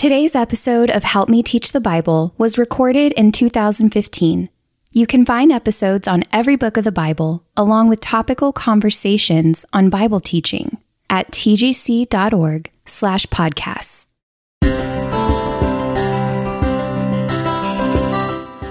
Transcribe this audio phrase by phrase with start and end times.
[0.00, 4.48] Today's episode of Help Me Teach the Bible was recorded in 2015.
[4.92, 9.90] You can find episodes on every book of the Bible, along with topical conversations on
[9.90, 10.78] Bible teaching
[11.10, 14.06] at tgc.org slash podcasts.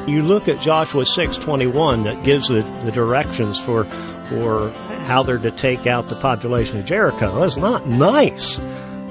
[0.10, 3.84] You look at Joshua 6:21 that gives the, the directions for
[4.30, 4.72] for
[5.06, 7.40] how they're to take out the population of Jericho.
[7.40, 8.60] That's not nice.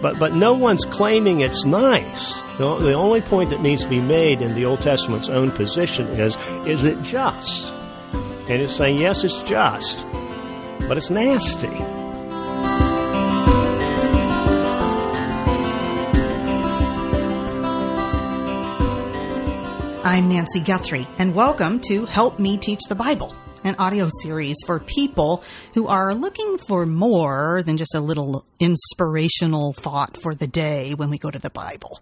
[0.00, 2.40] But, but no one's claiming it's nice.
[2.58, 6.06] The, the only point that needs to be made in the Old Testament's own position
[6.08, 7.72] is, is it just?
[8.48, 10.06] And it's saying, yes, it's just,
[10.86, 11.66] but it's nasty.
[20.04, 24.78] I'm Nancy Guthrie, and welcome to Help Me Teach the Bible, an audio series for
[24.78, 25.42] people
[25.74, 31.10] who are looking for more than just a little inspirational thought for the day when
[31.10, 31.98] we go to the Bible.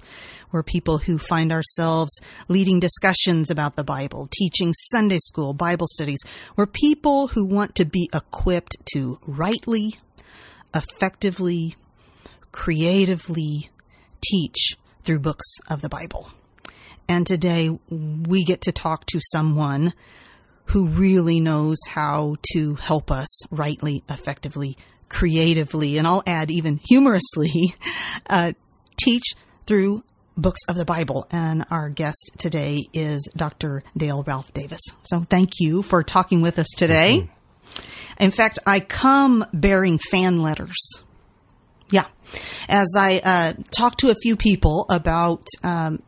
[0.52, 6.20] We're people who find ourselves leading discussions about the Bible, teaching Sunday school, Bible studies.
[6.56, 9.96] We're people who want to be equipped to rightly,
[10.74, 11.76] effectively,
[12.52, 13.70] creatively
[14.22, 16.30] teach through books of the Bible.
[17.08, 19.92] And today we get to talk to someone
[20.66, 24.76] who really knows how to help us rightly, effectively,
[25.08, 27.74] creatively, and I'll add even humorously,
[28.30, 28.52] uh,
[28.96, 29.34] teach
[29.66, 30.02] through
[30.36, 31.26] books of the Bible.
[31.30, 33.82] And our guest today is Dr.
[33.96, 34.82] Dale Ralph Davis.
[35.04, 37.30] So thank you for talking with us today.
[38.18, 40.76] In fact, I come bearing fan letters.
[41.90, 42.06] Yeah.
[42.68, 46.02] As I uh, talked to a few people about um,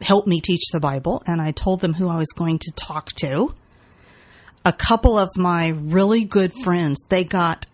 [0.00, 3.08] help me teach the Bible, and I told them who I was going to talk
[3.20, 3.54] to.
[4.66, 7.66] A couple of my really good friends, they got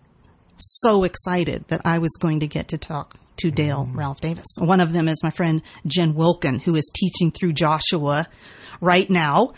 [0.57, 3.97] so excited that I was going to get to talk to Dale mm.
[3.97, 4.45] Ralph Davis.
[4.59, 8.27] One of them is my friend Jen Wilkin, who is teaching through Joshua
[8.79, 9.53] right now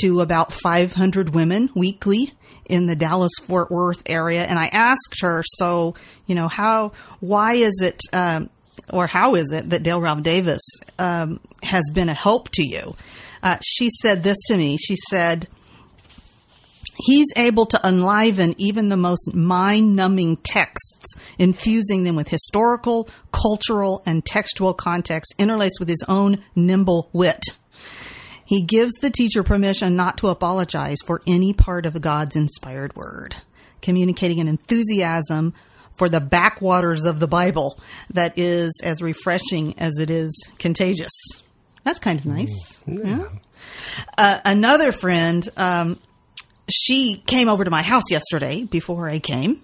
[0.00, 2.32] to about 500 women weekly
[2.64, 4.44] in the Dallas Fort Worth area.
[4.44, 5.94] And I asked her, so,
[6.26, 8.50] you know, how, why is it, um,
[8.92, 10.62] or how is it that Dale Ralph Davis
[10.98, 12.96] um, has been a help to you?
[13.44, 14.76] Uh, she said this to me.
[14.76, 15.46] She said,
[17.02, 24.02] He's able to enliven even the most mind numbing texts, infusing them with historical, cultural,
[24.04, 27.42] and textual context interlaced with his own nimble wit.
[28.44, 33.36] He gives the teacher permission not to apologize for any part of God's inspired word,
[33.80, 35.54] communicating an enthusiasm
[35.96, 37.78] for the backwaters of the Bible
[38.10, 41.12] that is as refreshing as it is contagious.
[41.84, 42.82] That's kind of nice.
[42.88, 43.18] Mm, yeah.
[43.18, 43.28] yeah.
[44.18, 45.98] Uh, another friend, um,
[46.72, 49.60] she came over to my house yesterday before I came,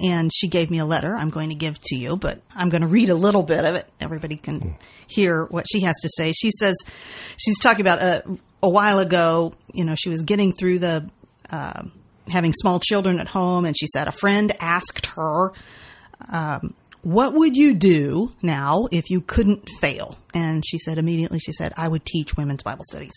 [0.00, 2.82] and she gave me a letter I'm going to give to you, but I'm going
[2.82, 3.88] to read a little bit of it.
[4.00, 4.76] Everybody can
[5.06, 6.32] hear what she has to say.
[6.32, 6.74] She says
[7.36, 11.10] she's talking about a, uh, a while ago, you know, she was getting through the.
[11.50, 11.84] Uh,
[12.28, 15.52] having small children at home, and she said a friend asked her,
[16.32, 21.52] um, "What would you do now if you couldn't fail?" And she said immediately, she
[21.52, 23.12] said, "I would teach women's Bible studies."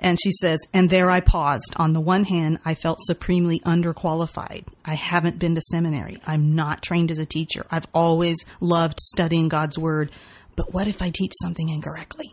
[0.00, 1.74] And she says, and there I paused.
[1.76, 4.64] On the one hand, I felt supremely underqualified.
[4.84, 6.18] I haven't been to seminary.
[6.26, 7.66] I'm not trained as a teacher.
[7.70, 10.12] I've always loved studying God's Word.
[10.54, 12.32] But what if I teach something incorrectly?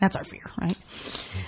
[0.00, 0.76] That's our fear, right?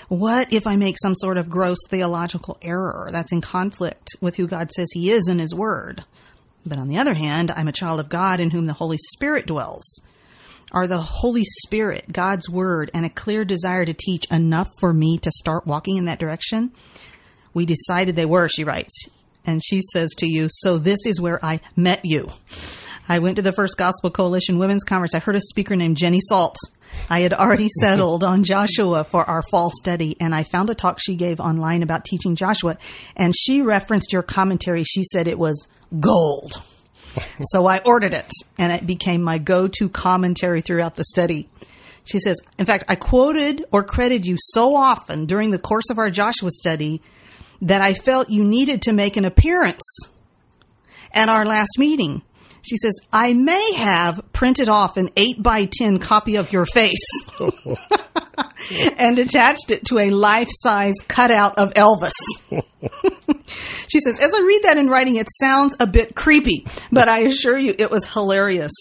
[0.07, 4.47] What if I make some sort of gross theological error that's in conflict with who
[4.47, 6.05] God says He is in His Word?
[6.65, 9.45] But on the other hand, I'm a child of God in whom the Holy Spirit
[9.45, 10.01] dwells.
[10.71, 15.17] Are the Holy Spirit, God's Word, and a clear desire to teach enough for me
[15.19, 16.73] to start walking in that direction?
[17.53, 19.07] We decided they were, she writes.
[19.45, 22.29] And she says to you, So this is where I met you.
[23.07, 25.15] I went to the First Gospel Coalition Women's Conference.
[25.15, 26.57] I heard a speaker named Jenny Salt.
[27.09, 30.99] I had already settled on Joshua for our fall study, and I found a talk
[30.99, 32.77] she gave online about teaching Joshua,
[33.15, 34.83] and she referenced your commentary.
[34.83, 36.61] She said it was gold.
[37.41, 41.47] so I ordered it, and it became my go to commentary throughout the study.
[42.05, 45.97] She says, in fact, I quoted or credited you so often during the course of
[45.97, 47.01] our Joshua study
[47.61, 49.83] that I felt you needed to make an appearance
[51.11, 52.21] at our last meeting.
[52.67, 57.07] She says, I may have printed off an 8 by 10 copy of your face
[58.97, 62.11] and attached it to a life size cutout of Elvis.
[63.87, 67.19] she says, as I read that in writing, it sounds a bit creepy, but I
[67.19, 68.73] assure you it was hilarious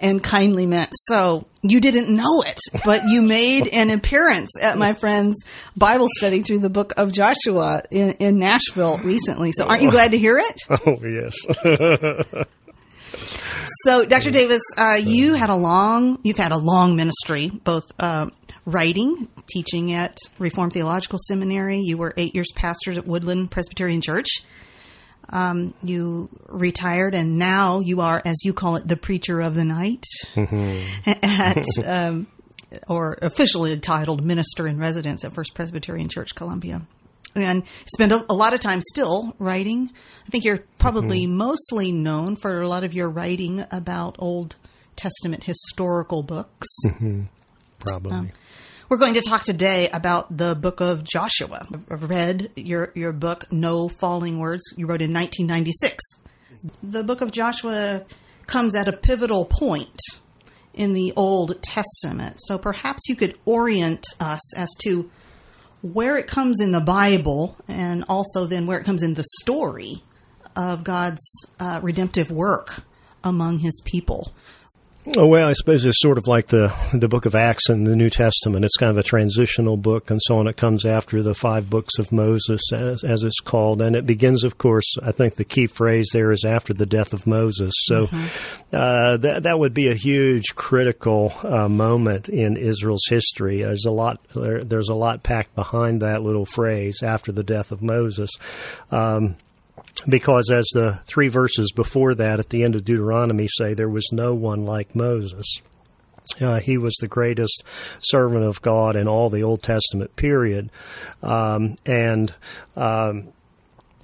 [0.00, 0.90] and kindly meant.
[0.92, 5.42] So you didn't know it, but you made an appearance at my friend's
[5.76, 9.52] Bible study through the book of Joshua in, in Nashville recently.
[9.52, 10.60] So aren't you glad to hear it?
[10.86, 11.34] Oh, yes.
[13.84, 14.30] So, Dr.
[14.30, 18.30] Davis, uh, you had a long, you've had a long ministry, both uh,
[18.66, 21.78] writing, teaching at Reformed Theological Seminary.
[21.78, 24.28] You were eight years pastor at Woodland Presbyterian Church.
[25.30, 29.64] Um, you retired, and now you are, as you call it, the preacher of the
[29.64, 30.04] night
[31.06, 32.26] at, um,
[32.88, 36.82] or officially titled minister in residence at First Presbyterian Church, Columbia.
[37.34, 39.90] And spend a, a lot of time still writing.
[40.26, 41.36] I think you're probably mm-hmm.
[41.36, 44.56] mostly known for a lot of your writing about Old
[44.96, 46.68] Testament historical books.
[46.86, 47.22] Mm-hmm.
[47.80, 48.12] Probably.
[48.12, 48.30] Um,
[48.88, 51.66] we're going to talk today about the book of Joshua.
[51.90, 55.96] I've read your, your book, No Falling Words, you wrote in 1996.
[56.82, 58.04] The book of Joshua
[58.46, 59.98] comes at a pivotal point
[60.74, 62.36] in the Old Testament.
[62.40, 65.10] So perhaps you could orient us as to
[65.84, 70.02] where it comes in the Bible and also then where it comes in the story
[70.56, 71.22] of God's
[71.60, 72.84] uh, redemptive work
[73.22, 74.32] among his people.
[75.18, 77.94] Oh, well, I suppose it's sort of like the the book of Acts in the
[77.94, 78.64] New Testament.
[78.64, 80.46] It's kind of a transitional book and so on.
[80.46, 83.82] It comes after the five books of Moses, as, as it's called.
[83.82, 87.12] And it begins, of course, I think the key phrase there is after the death
[87.12, 87.74] of Moses.
[87.84, 88.08] So
[88.72, 93.60] uh, that, that would be a huge critical uh, moment in Israel's history.
[93.60, 97.72] There's a lot, there, there's a lot packed behind that little phrase after the death
[97.72, 98.30] of Moses.
[98.90, 99.36] Um,
[100.08, 104.08] because as the three verses before that at the end of Deuteronomy say, there was
[104.12, 105.60] no one like Moses.
[106.40, 107.62] Uh, he was the greatest
[108.00, 110.70] servant of God in all the Old Testament period.
[111.22, 112.34] Um, and,
[112.76, 113.32] um,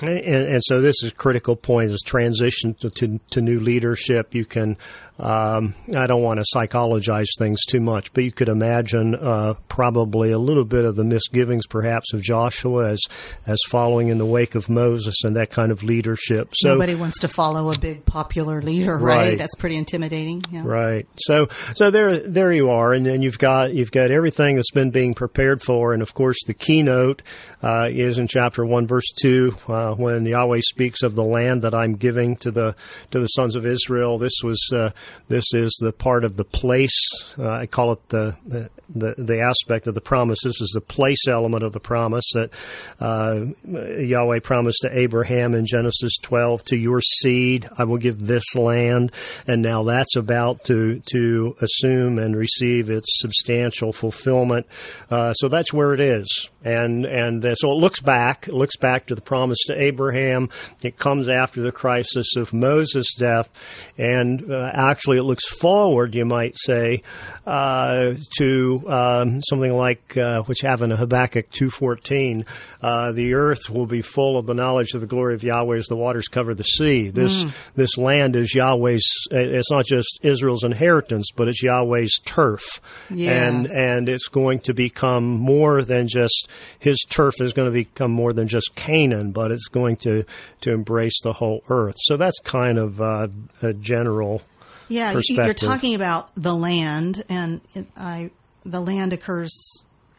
[0.01, 4.35] and, and so this is a critical point is transition to, to, to new leadership.
[4.35, 4.77] You can,
[5.21, 10.31] um, I don't want to psychologize things too much, but you could imagine uh, probably
[10.31, 13.01] a little bit of the misgivings perhaps of Joshua as,
[13.47, 16.51] as following in the wake of Moses and that kind of leadership.
[16.55, 19.17] So Nobody wants to follow a big popular leader, right?
[19.17, 19.39] Right.
[19.39, 20.43] That's pretty intimidating.
[20.51, 20.63] Yeah.
[20.65, 21.07] Right.
[21.17, 24.91] So so there there you are, and then you've got you've got everything that's been
[24.91, 27.23] being prepared for, and of course the keynote
[27.63, 31.75] uh, is in chapter one, verse two, uh, when Yahweh speaks of the land that
[31.75, 32.75] I'm giving to the
[33.11, 34.19] to the sons of Israel.
[34.19, 34.91] This was uh,
[35.29, 36.99] this is the part of the place.
[37.39, 40.39] Uh, I call it the, the the aspect of the promise.
[40.43, 42.51] This is the place element of the promise that
[42.99, 46.65] uh, Yahweh promised to Abraham in Genesis 12.
[46.65, 49.13] To your seed, I will give this land,
[49.47, 54.67] and now that's about to to assume and receive its substantial fulfillment.
[55.11, 58.49] Uh, so that's where it is, and and uh, so it looks back.
[58.49, 60.49] It looks back to the promise to Abraham.
[60.83, 63.49] It comes after the crisis of Moses' death,
[63.97, 66.15] and uh, actually it looks forward.
[66.15, 67.03] You might say
[67.47, 72.45] uh, to um, something like uh, which have in Habakkuk two fourteen.
[72.83, 75.87] Uh, the earth will be full of the knowledge of the glory of Yahweh as
[75.87, 77.11] the waters cover the sea.
[77.11, 79.09] This this land is Yahweh's.
[79.31, 82.81] It's not just Israel's inheritance, but it's Yahweh's turf,
[83.11, 86.49] and and it's going to become more than just
[86.79, 90.25] his turf is going to become more than just Canaan, but it's going to
[90.63, 91.97] to embrace the whole earth.
[92.05, 93.29] So that's kind of uh,
[93.63, 94.43] a general.
[94.89, 98.31] Yeah, you- you're talking about the land, and it, I
[98.65, 99.53] the land occurs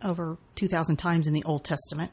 [0.03, 2.11] over two thousand times in the Old Testament.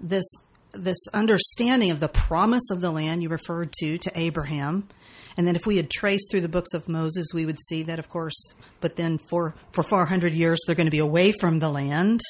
[0.00, 0.24] This
[0.72, 4.88] this understanding of the promise of the land you referred to to Abraham,
[5.36, 7.98] and then if we had traced through the books of Moses, we would see that,
[7.98, 8.54] of course.
[8.80, 12.20] But then for for four hundred years, they're going to be away from the land,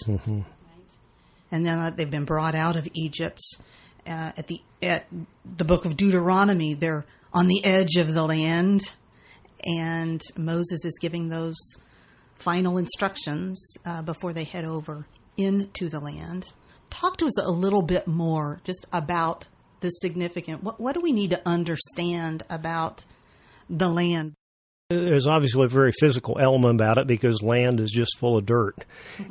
[1.52, 3.40] and then uh, they've been brought out of Egypt.
[4.04, 5.06] Uh, at the at
[5.56, 8.94] the book of Deuteronomy, they're on the edge of the land
[9.64, 11.58] and Moses is giving those
[12.38, 15.06] final instructions uh, before they head over
[15.36, 16.52] into the land.
[16.90, 19.46] Talk to us a little bit more just about
[19.80, 20.62] the significant.
[20.62, 23.04] What, what do we need to understand about
[23.70, 24.34] the land?
[24.96, 28.76] There's obviously a very physical element about it because land is just full of dirt,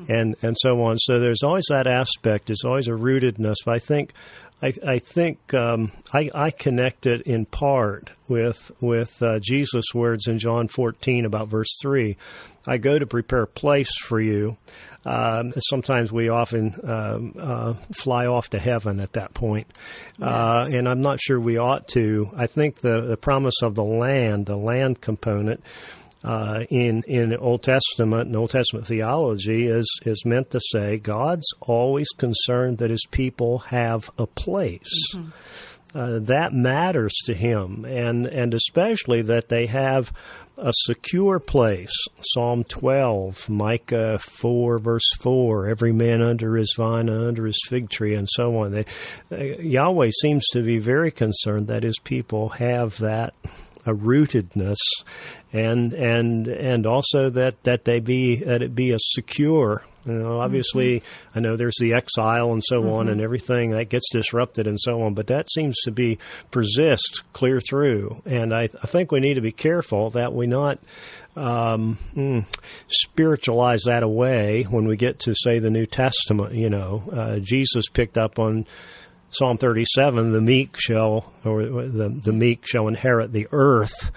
[0.08, 0.98] and and so on.
[0.98, 2.48] So there's always that aspect.
[2.48, 3.56] There's always a rootedness.
[3.66, 4.14] But I think,
[4.62, 10.28] I, I think um, I, I connect it in part with with uh, Jesus' words
[10.28, 12.18] in John 14 about verse three.
[12.68, 14.58] I go to prepare a place for you.
[15.04, 19.68] Um, sometimes we often um, uh, fly off to heaven at that point,
[20.22, 22.28] uh, and I'm not sure we ought to.
[22.36, 25.64] I think the the promise of the land, the land component.
[26.24, 31.48] Uh, in in Old Testament and Old Testament theology is is meant to say God's
[31.62, 35.16] always concerned that His people have a place.
[35.94, 40.14] Uh, that matters to him, and and especially that they have
[40.58, 41.92] a secure place.
[42.34, 47.90] Psalm twelve, Micah four, verse four: Every man under his vine and under his fig
[47.90, 48.72] tree, and so on.
[48.72, 48.86] They,
[49.32, 53.34] uh, Yahweh seems to be very concerned that his people have that
[53.86, 54.78] a rootedness,
[55.52, 59.84] and and and also that that they be that it be a secure.
[60.06, 61.38] You know, obviously, mm-hmm.
[61.38, 62.92] I know there's the exile and so mm-hmm.
[62.92, 65.14] on, and everything that gets disrupted and so on.
[65.14, 66.18] But that seems to be
[66.50, 70.80] persist clear through, and I, I think we need to be careful that we not
[71.36, 72.46] um, mm,
[72.88, 76.54] spiritualize that away when we get to say the New Testament.
[76.54, 78.66] You know, uh, Jesus picked up on
[79.32, 84.12] Psalm 37, the meek shall, or the, the meek shall inherit the earth.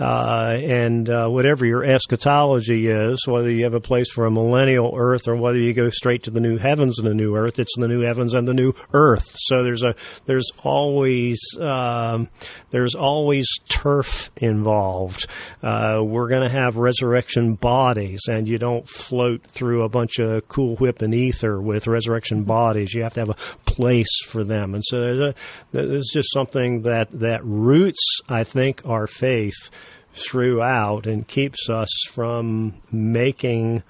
[0.00, 4.94] Uh, and uh, whatever your eschatology is, whether you have a place for a millennial
[4.96, 7.76] earth or whether you go straight to the new heavens and the new earth, it's
[7.76, 9.36] the new heavens and the new earth.
[9.36, 12.30] So there's a there's always um,
[12.70, 15.26] there's always turf involved.
[15.62, 20.48] Uh, we're going to have resurrection bodies, and you don't float through a bunch of
[20.48, 22.94] cool whip and ether with resurrection bodies.
[22.94, 25.34] You have to have a place for them, and so there's, a,
[25.72, 29.70] there's just something that that roots, I think, our faith
[30.12, 33.82] throughout and keeps us from making,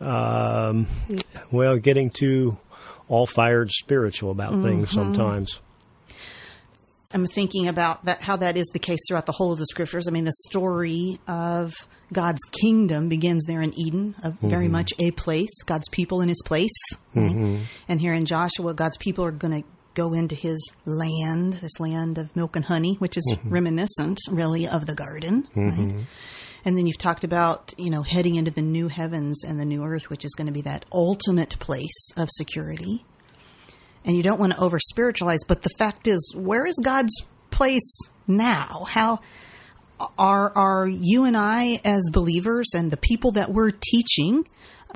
[0.00, 0.86] um,
[1.50, 2.58] well, getting too
[3.08, 4.64] all fired spiritual about mm-hmm.
[4.64, 5.60] things sometimes.
[7.14, 10.08] I'm thinking about that how that is the case throughout the whole of the scriptures.
[10.08, 11.74] I mean, the story of
[12.12, 14.48] God's kingdom begins there in Eden, a, mm-hmm.
[14.48, 16.78] very much a place, God's people in His place.
[17.14, 17.64] Mm-hmm.
[17.88, 22.18] And here in Joshua, God's people are going to go into his land, this land
[22.18, 23.48] of milk and honey, which is mm-hmm.
[23.48, 25.48] reminiscent, really, of the garden.
[25.54, 25.96] Mm-hmm.
[25.96, 26.06] Right?
[26.64, 29.84] And then you've talked about, you know, heading into the new heavens and the new
[29.84, 33.04] earth, which is going to be that ultimate place of security.
[34.04, 37.14] And you don't want to over spiritualize, but the fact is, where is God's
[37.50, 37.96] place
[38.26, 38.86] now?
[38.88, 39.20] How
[40.18, 44.48] are are you and I as believers and the people that we're teaching?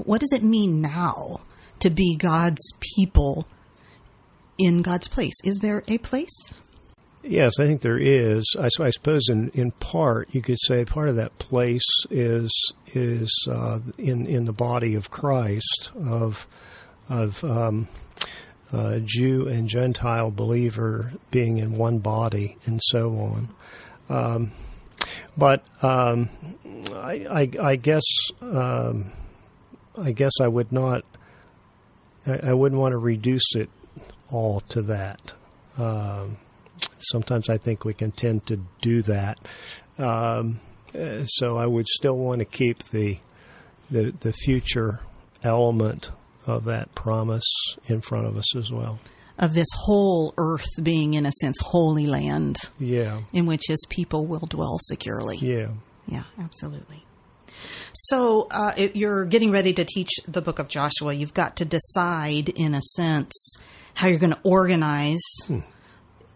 [0.04, 1.40] What does it mean now
[1.80, 3.46] to be God's people
[4.58, 5.34] in God's place.
[5.44, 6.54] Is there a place?
[7.22, 8.54] Yes, I think there is.
[8.58, 12.52] I, I, suppose in, in part you could say part of that place is
[12.86, 16.46] is uh, in in the body of Christ of
[17.08, 17.88] of um,
[18.72, 23.48] uh, Jew and Gentile believer being in one body and so on.
[24.08, 24.52] Um,
[25.36, 26.30] but um,
[26.92, 28.04] I, I, I, guess
[28.40, 29.12] um,
[29.96, 31.04] I guess I would not.
[32.26, 33.68] I, I wouldn't want to reduce it
[34.30, 35.32] all to that.
[35.78, 36.36] Um,
[36.98, 39.38] sometimes I think we can tend to do that.
[39.98, 40.60] Um,
[41.26, 43.18] so I would still want to keep the,
[43.90, 45.00] the the future
[45.42, 46.10] element
[46.46, 47.44] of that promise
[47.86, 48.98] in front of us as well.
[49.38, 52.56] Of this whole earth being, in a sense, holy land.
[52.78, 53.22] Yeah.
[53.34, 55.36] In which his people will dwell securely.
[55.42, 55.68] Yeah.
[56.06, 57.04] Yeah, absolutely.
[57.98, 61.14] So uh, you're getting ready to teach the book of Joshua.
[61.14, 63.56] You've got to decide, in a sense,
[63.94, 65.60] how you're going to organize hmm.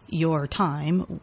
[0.07, 1.21] your time.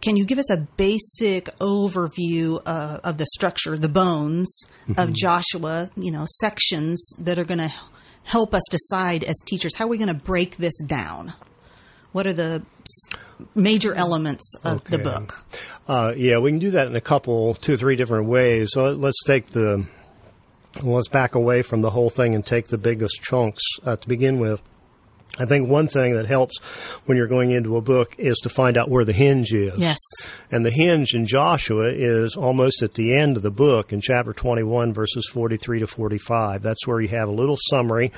[0.00, 4.98] Can you give us a basic overview uh, of the structure, the bones mm-hmm.
[4.98, 7.72] of Joshua, you know, sections that are going to
[8.24, 11.34] help us decide as teachers how are we going to break this down?
[12.16, 12.62] What are the
[13.54, 14.96] major elements of okay.
[14.96, 15.44] the book?
[15.86, 18.70] Uh, yeah, we can do that in a couple, two or three different ways.
[18.72, 19.84] So let's take the,
[20.82, 24.40] let's back away from the whole thing and take the biggest chunks uh, to begin
[24.40, 24.62] with.
[25.38, 26.56] I think one thing that helps
[27.04, 29.78] when you're going into a book is to find out where the hinge is.
[29.78, 29.98] Yes.
[30.50, 34.32] And the hinge in Joshua is almost at the end of the book in chapter
[34.32, 36.62] 21, verses 43 to 45.
[36.62, 38.12] That's where you have a little summary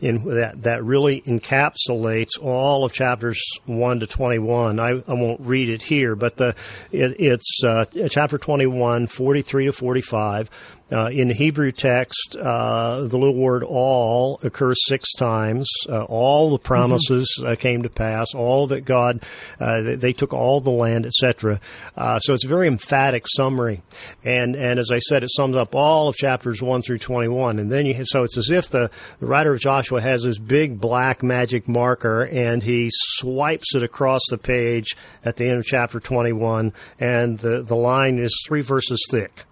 [0.00, 4.78] in that, that really encapsulates all of chapters 1 to 21.
[4.78, 6.54] I, I won't read it here, but the,
[6.92, 10.50] it, it's uh, chapter 21, 43 to 45
[10.92, 15.68] uh, in the Hebrew text, uh, the little word all occurs six times.
[15.88, 17.46] Uh, all the promises mm-hmm.
[17.46, 19.22] Uh, came to pass, all that God,
[19.60, 21.60] uh, they took all the land, etc.
[21.96, 23.82] Uh, so it's a very emphatic summary.
[24.24, 27.58] And, and as I said, it sums up all of chapters 1 through 21.
[27.58, 30.80] And then you, so it's as if the, the writer of Joshua has this big
[30.80, 36.00] black magic marker and he swipes it across the page at the end of chapter
[36.00, 39.44] 21, and the, the line is three verses thick.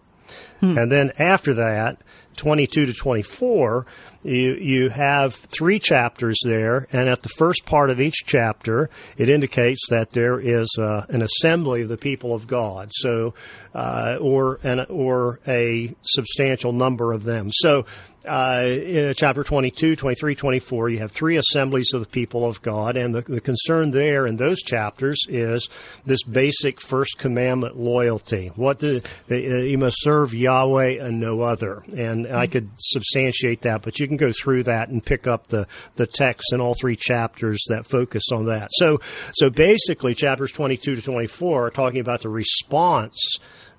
[0.59, 0.77] Hmm.
[0.77, 1.99] And then after that,
[2.37, 3.87] 22 to 24,
[4.25, 9.29] you, you have three chapters there, and at the first part of each chapter, it
[9.29, 13.35] indicates that there is uh, an assembly of the people of God, so
[13.75, 17.51] uh, or an, or a substantial number of them.
[17.53, 17.87] So
[18.27, 22.97] uh, in chapter 22, 23, 24, you have three assemblies of the people of God,
[22.97, 25.69] and the, the concern there in those chapters is
[26.07, 28.51] this basic first commandment loyalty.
[28.57, 32.25] What the uh, you must serve Yahweh and no other, and.
[32.35, 35.67] I could substantiate that, but you can go through that and pick up the
[35.97, 38.71] the text in all three chapters that focus on that.
[38.73, 39.01] So,
[39.35, 43.19] so basically, chapters 22 to 24 are talking about the response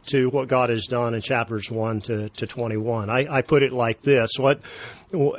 [0.07, 3.09] to what God has done in chapters 1 to, to 21.
[3.09, 4.31] I, I put it like this.
[4.37, 4.61] What,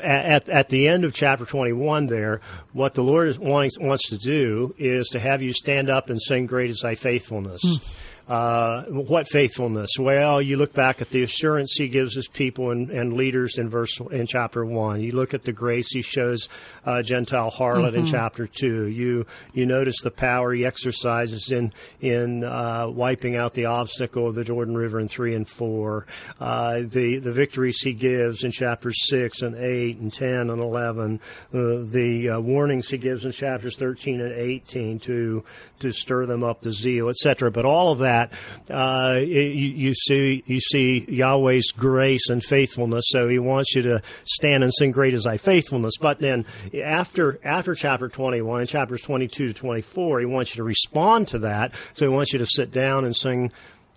[0.02, 2.40] at, at the end of chapter 21 there,
[2.72, 6.46] what the Lord wants, wants to do is to have you stand up and sing,
[6.46, 7.60] Great is thy faithfulness.
[7.64, 8.02] Mm.
[8.28, 9.90] Uh, what faithfulness?
[10.00, 13.68] Well, you look back at the assurance he gives his people and, and, leaders in
[13.68, 15.00] verse in chapter one.
[15.00, 16.48] You look at the grace he shows
[16.84, 17.98] uh, Gentile harlot mm-hmm.
[17.98, 18.88] in chapter two.
[18.88, 24.34] You you notice the power he exercises in in uh, wiping out the obstacle of
[24.34, 26.06] the Jordan River in three and four.
[26.40, 31.20] Uh, the the victories he gives in chapters six and eight and ten and eleven.
[31.52, 35.44] the uh, warnings he gives in chapters thirteen and eighteen to
[35.78, 37.52] to stir them up to zeal, etc.
[37.52, 38.32] But all of that that,
[38.70, 43.04] uh, you, you, see you see Yahweh's grace and faithfulness.
[43.08, 46.46] So He wants you to stand and sing, "Great is Thy faithfulness." But then
[46.82, 50.60] after after chapter twenty one and chapters twenty two to twenty four, He wants you
[50.60, 51.74] to respond to that.
[51.94, 53.52] So He wants you to sit down and sing.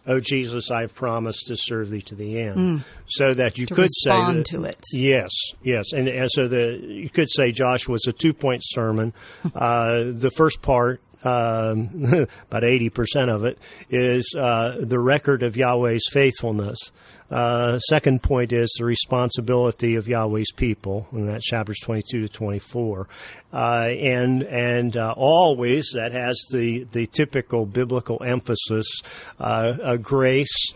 [0.07, 2.83] Oh Jesus, I've promised to serve thee to the end, mm.
[3.05, 4.83] so that you to could say that, to it.
[4.91, 5.29] Yes,
[5.61, 9.13] yes, and, and so the you could say Joshua was a two point sermon.
[9.55, 11.89] uh, the first part um,
[12.49, 13.57] about 80% of it,
[13.89, 16.77] is uh, the record of Yahweh's faithfulness.
[17.31, 23.07] Uh, second point is the responsibility of Yahweh's people, and that's chapters 22 to 24.
[23.53, 29.01] Uh, and and uh, always that has the, the typical biblical emphasis
[29.39, 30.73] uh, grace,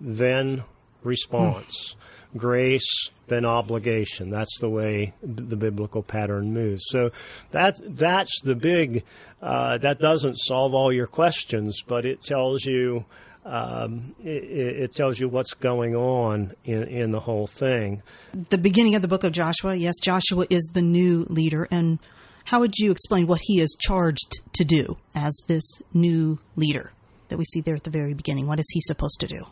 [0.00, 0.64] then
[1.04, 1.94] response.
[2.32, 2.38] Hmm.
[2.38, 4.30] Grace, than obligation.
[4.30, 6.84] That's the way the biblical pattern moves.
[6.88, 7.10] So
[7.50, 9.04] that that's the big.
[9.42, 13.04] Uh, that doesn't solve all your questions, but it tells you.
[13.44, 18.02] Um, it, it, tells you what's going on in, in the whole thing.
[18.32, 21.68] The beginning of the book of Joshua, yes, Joshua is the new leader.
[21.70, 22.00] And
[22.46, 25.62] how would you explain what he is charged to do as this
[25.94, 26.90] new leader
[27.28, 28.48] that we see there at the very beginning?
[28.48, 29.46] What is he supposed to do?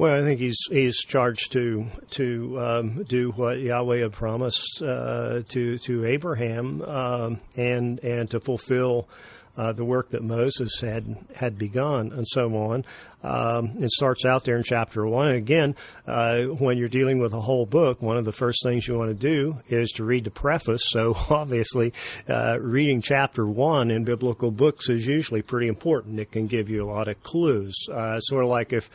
[0.00, 5.42] Well, I think he's he's charged to to um, do what Yahweh had promised uh,
[5.50, 9.10] to to Abraham um, and and to fulfill
[9.58, 12.86] uh, the work that Moses had had begun and so on.
[13.22, 15.28] Um, it starts out there in chapter one.
[15.28, 18.88] And again, uh, when you're dealing with a whole book, one of the first things
[18.88, 20.84] you want to do is to read the preface.
[20.86, 21.92] So obviously,
[22.26, 26.18] uh, reading chapter one in biblical books is usually pretty important.
[26.18, 27.76] It can give you a lot of clues.
[27.92, 28.88] Uh, sort of like if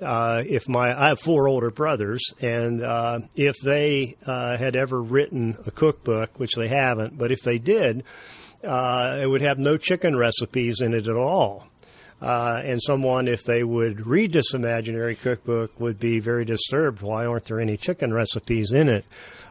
[0.00, 5.00] uh, if my I have four older brothers, and uh, if they uh, had ever
[5.00, 8.04] written a cookbook, which they haven't, but if they did,
[8.64, 11.66] uh, it would have no chicken recipes in it at all.
[12.20, 17.00] Uh, and someone, if they would read this imaginary cookbook, would be very disturbed.
[17.00, 19.04] Why aren't there any chicken recipes in it?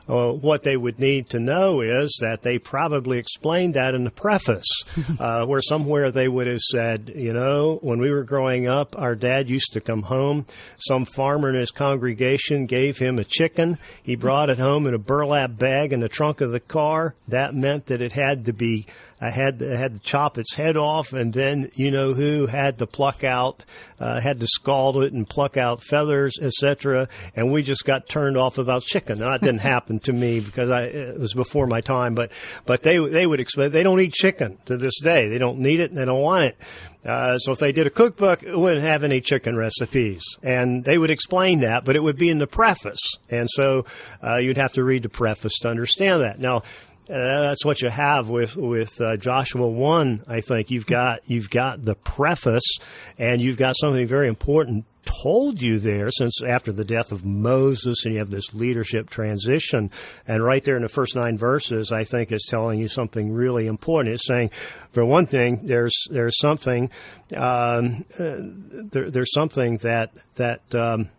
[0.08, 4.12] Uh, what they would need to know is that they probably explained that in the
[4.12, 4.66] preface,
[5.20, 9.16] uh, where somewhere they would have said, you know, when we were growing up, our
[9.16, 10.46] dad used to come home.
[10.78, 13.78] Some farmer in his congregation gave him a chicken.
[14.02, 17.14] He brought it home in a burlap bag in the trunk of the car.
[17.28, 18.86] That meant that it had to be
[19.20, 22.78] I had to, had to chop its head off, and then you know who had
[22.80, 23.66] to pluck out,
[24.00, 27.10] uh, had to scald it and pluck out feathers, etc.
[27.36, 29.20] And we just got turned off about chicken.
[29.20, 32.32] Now, that didn't happen to me because I it was before my time, but
[32.66, 35.28] but they they would explain they don't eat chicken to this day.
[35.28, 36.58] They don't need it and they don't want it.
[37.04, 40.98] Uh, so if they did a cookbook, it wouldn't have any chicken recipes, and they
[40.98, 43.00] would explain that, but it would be in the preface,
[43.30, 43.86] and so
[44.22, 46.38] uh, you'd have to read the preface to understand that.
[46.38, 46.62] Now, uh,
[47.08, 50.24] that's what you have with with uh, Joshua one.
[50.28, 52.78] I think you've got you've got the preface,
[53.18, 54.86] and you've got something very important
[55.22, 59.92] told you there since after the death of Moses, and you have this leadership transition.
[60.28, 63.68] And right there in the first nine verses, I think is telling you something really
[63.68, 64.16] important.
[64.16, 64.50] It's saying,
[64.92, 66.90] for one thing, there's there's something
[67.36, 71.10] um, uh, there, there's something that that um,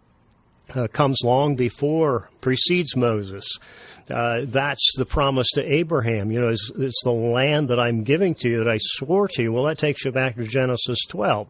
[0.75, 3.47] uh, comes long before precedes Moses.
[4.11, 6.31] Uh, that's the promise to Abraham.
[6.31, 9.43] You know, it's, it's, the land that I'm giving to you that I swore to
[9.43, 9.53] you.
[9.53, 11.49] Well, that takes you back to Genesis 12.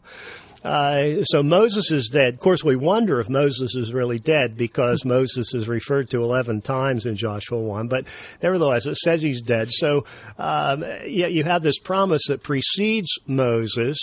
[0.65, 2.35] Uh, so Moses is dead.
[2.35, 6.63] Of course, we wonder if Moses is really dead because Moses is referred to 11
[6.63, 8.07] times in Joshua 1, but
[8.43, 9.69] nevertheless, it says he's dead.
[9.71, 10.05] So,
[10.37, 13.99] um, you have this promise that precedes Moses,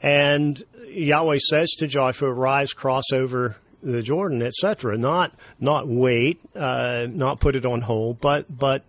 [0.00, 4.96] and Yahweh says to Joshua, Rise, cross over the Jordan, etc.
[4.96, 8.84] Not not wait, uh, not put it on hold, but but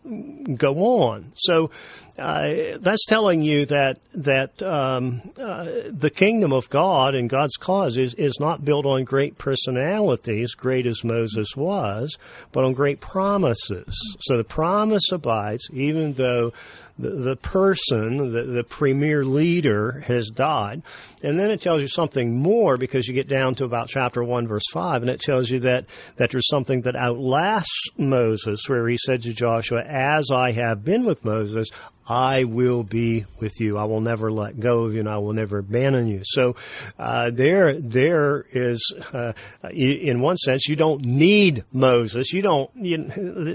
[0.58, 1.32] go on.
[1.36, 1.72] So
[2.18, 7.98] uh, that's telling you that that um, uh, the kingdom of God and God's cause
[7.98, 12.18] is is not built on great personalities, great as Moses was,
[12.52, 13.96] but on great promises.
[14.22, 16.54] So the promise abides, even though
[17.02, 20.84] the, person, the, the premier leader, has died.
[21.24, 24.48] And then it tells you something more because you get down to about chapter 1,
[24.48, 25.86] verse 5, and it tells you that,
[26.18, 31.06] that there's something that outlasts Moses, where he said to Joshua, As I have been
[31.06, 31.70] with Moses,
[32.12, 33.78] I will be with you.
[33.78, 36.24] I will never let go of you, and I will never abandon you.
[36.26, 36.58] So
[37.00, 39.32] uh, there, there is, uh,
[39.72, 42.34] in one sense, you don't need Moses.
[42.34, 42.70] You don't.
[42.76, 43.06] You,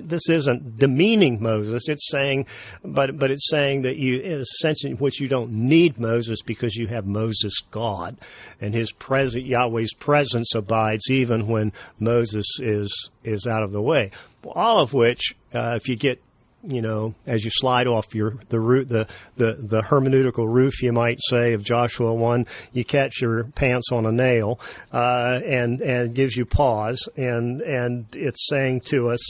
[0.00, 1.86] this isn't demeaning Moses.
[1.86, 2.46] It's saying,
[2.82, 6.40] but but it's saying that you, in a sense in which you don't need Moses
[6.40, 8.16] because you have Moses God,
[8.58, 14.12] and His presence, Yahweh's presence abides even when Moses is is out of the way.
[14.46, 16.22] All of which, uh, if you get
[16.66, 20.92] you know, as you slide off your the root the, the the hermeneutical roof, you
[20.92, 24.60] might say of Joshua one, you catch your pants on a nail,
[24.92, 29.20] uh, and and gives you pause, and and it's saying to us.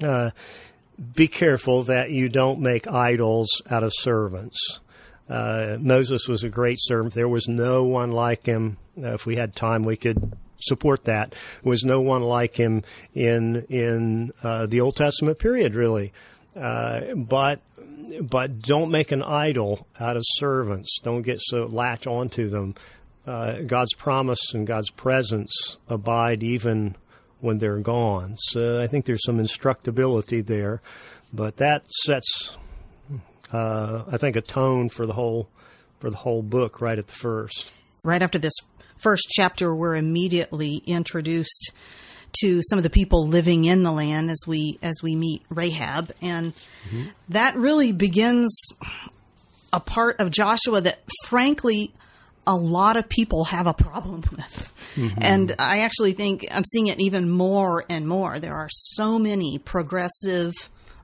[0.00, 0.30] Uh,
[1.14, 4.80] be careful that you don't make idols out of servants.
[5.28, 7.14] Uh, Moses was a great servant.
[7.14, 8.76] There was no one like him.
[8.96, 11.30] Uh, if we had time, we could support that.
[11.30, 16.12] There was no one like him in in uh, the Old Testament period, really.
[16.54, 17.60] Uh, but
[18.20, 20.98] but don't make an idol out of servants.
[21.02, 22.74] Don't get so latch onto them.
[23.26, 26.96] Uh, God's promise and God's presence abide even
[27.40, 28.36] when they're gone.
[28.36, 30.82] So I think there's some instructability there,
[31.32, 32.56] but that sets,
[33.52, 35.48] uh, I think, a tone for the whole
[36.00, 37.72] for the whole book right at the first.
[38.02, 38.54] Right after this
[38.96, 41.72] first chapter, we're immediately introduced
[42.40, 46.12] to some of the people living in the land as we as we meet Rahab,
[46.20, 47.04] and mm-hmm.
[47.28, 48.54] that really begins
[49.72, 51.92] a part of Joshua that, frankly,
[52.46, 54.72] a lot of people have a problem with.
[54.96, 55.18] Mm-hmm.
[55.22, 58.38] And I actually think I'm seeing it even more and more.
[58.38, 60.52] There are so many progressive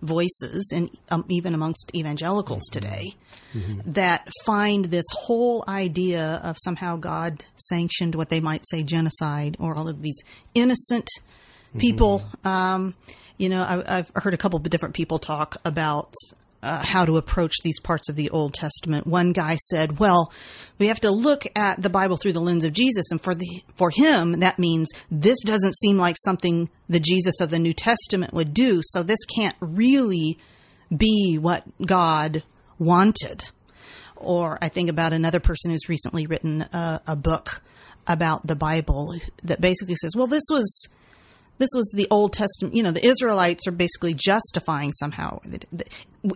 [0.02, 2.80] voices, and um, even amongst evangelicals mm-hmm.
[2.86, 3.14] today,
[3.54, 3.92] mm-hmm.
[3.92, 9.74] that find this whole idea of somehow God sanctioned what they might say genocide or
[9.74, 10.22] all of these
[10.54, 11.78] innocent mm-hmm.
[11.78, 12.24] people.
[12.44, 12.94] Um,
[13.36, 16.12] you know, I, have heard a couple of different people talk about
[16.62, 19.06] uh, how to approach these parts of the Old Testament.
[19.06, 20.32] One guy said, "Well,
[20.78, 23.62] we have to look at the Bible through the lens of Jesus, and for the
[23.76, 28.34] for him, that means this doesn't seem like something the Jesus of the New Testament
[28.34, 28.80] would do.
[28.82, 30.38] So this can't really
[30.94, 32.42] be what God
[32.78, 33.42] wanted."
[34.16, 37.62] Or I think about another person who's recently written a, a book
[38.06, 39.14] about the Bible
[39.44, 40.88] that basically says, "Well, this was."
[41.58, 42.74] this was the Old Testament.
[42.74, 45.40] You know, the Israelites are basically justifying somehow.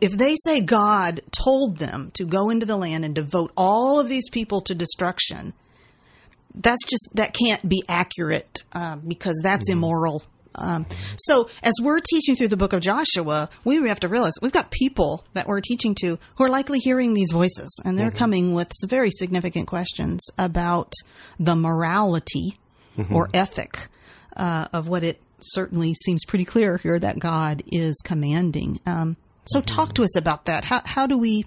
[0.00, 4.08] If they say God told them to go into the land and devote all of
[4.08, 5.52] these people to destruction,
[6.54, 9.78] that's just that can't be accurate uh, because that's mm-hmm.
[9.78, 10.22] immoral.
[10.54, 10.86] Um,
[11.16, 14.70] so, as we're teaching through the book of Joshua, we have to realize we've got
[14.70, 18.18] people that we're teaching to who are likely hearing these voices, and they're mm-hmm.
[18.18, 20.92] coming with very significant questions about
[21.38, 22.58] the morality
[22.96, 23.14] mm-hmm.
[23.14, 23.88] or ethic
[24.36, 28.80] uh, of what it certainly seems pretty clear here that God is commanding.
[28.86, 29.74] Um, so, mm-hmm.
[29.74, 30.64] talk to us about that.
[30.64, 31.46] How, how do we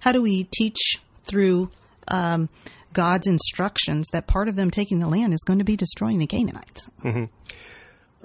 [0.00, 1.70] how do we teach through
[2.08, 2.48] um,
[2.92, 6.26] God's instructions that part of them taking the land is going to be destroying the
[6.26, 6.88] Canaanites?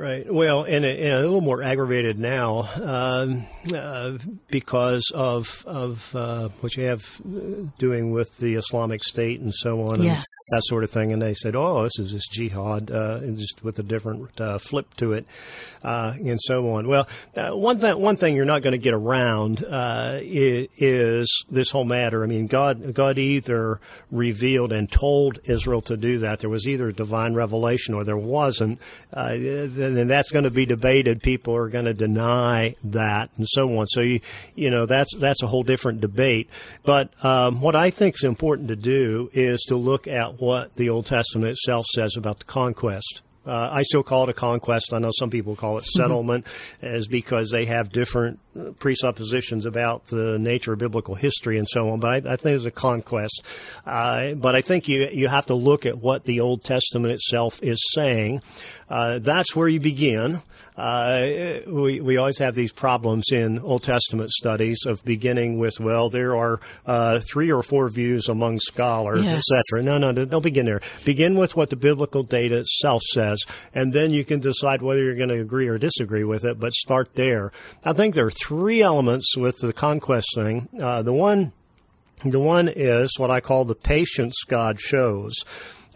[0.01, 0.33] Right.
[0.33, 6.49] Well, and a, and a, little more aggravated now um, uh, because of of uh,
[6.61, 7.21] what you have
[7.77, 10.25] doing with the Islamic State and so on, yes.
[10.53, 11.13] that sort of thing.
[11.13, 14.91] And they said, "Oh, this is this jihad," uh, just with a different uh, flip
[14.95, 15.27] to it,
[15.83, 16.87] uh, and so on.
[16.87, 21.69] Well, uh, one thing one thing you're not going to get around is, is, this
[21.69, 22.23] whole matter.
[22.23, 26.39] I mean, God God either revealed and told Israel to do that.
[26.39, 28.79] There was either divine revelation or there wasn't
[29.97, 31.21] and that's going to be debated.
[31.21, 33.87] People are going to deny that, and so on.
[33.87, 34.21] So you,
[34.55, 36.49] you know, that's that's a whole different debate.
[36.83, 40.89] But um, what I think is important to do is to look at what the
[40.89, 43.21] Old Testament itself says about the conquest.
[43.45, 44.93] Uh, I still call it a conquest.
[44.93, 46.01] I know some people call it mm-hmm.
[46.01, 46.47] settlement,
[46.81, 48.39] as because they have different
[48.79, 51.99] presuppositions about the nature of biblical history and so on.
[51.99, 53.43] But I, I think it's a conquest.
[53.85, 57.61] Uh, but I think you you have to look at what the Old Testament itself
[57.63, 58.41] is saying.
[58.89, 60.41] Uh, that's where you begin.
[60.81, 66.09] Uh, we we always have these problems in Old Testament studies of beginning with well,
[66.09, 69.43] there are uh, three or four views among scholars, Yes.
[69.71, 69.83] etc.
[69.85, 70.81] No, no, don't begin there.
[71.05, 73.39] Begin with what the biblical data itself says,
[73.75, 76.59] and then you can decide whether you're going to agree or disagree with it.
[76.59, 77.51] But start there.
[77.85, 80.67] I think there are three elements with the conquest thing.
[80.81, 81.53] Uh, the one
[82.25, 85.33] the one is what I call the patience God shows.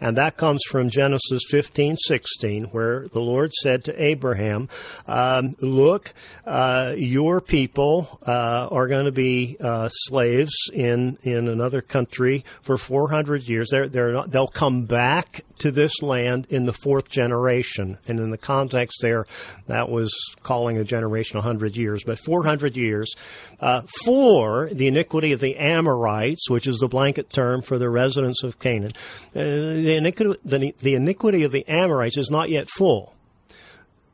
[0.00, 4.68] And that comes from Genesis 15, 16, where the Lord said to Abraham,
[5.06, 6.12] um, look,
[6.44, 12.76] uh, your people, uh, are going to be, uh, slaves in, in another country for
[12.76, 13.68] 400 years.
[13.70, 17.98] They're, they're not, they'll come back to this land in the fourth generation.
[18.06, 19.26] And in the context there,
[19.66, 23.14] that was calling a generation 100 years, but 400 years,
[23.60, 28.42] uh, for the iniquity of the Amorites, which is the blanket term for the residents
[28.42, 28.92] of Canaan.
[29.34, 33.14] Uh, the, iniquity, the, the iniquity of the Amorites is not yet full.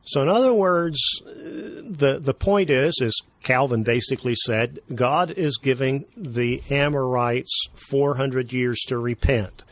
[0.05, 5.57] So, in other words, uh, the the point is, is Calvin basically said, God is
[5.57, 9.63] giving the Amorites 400 years to repent.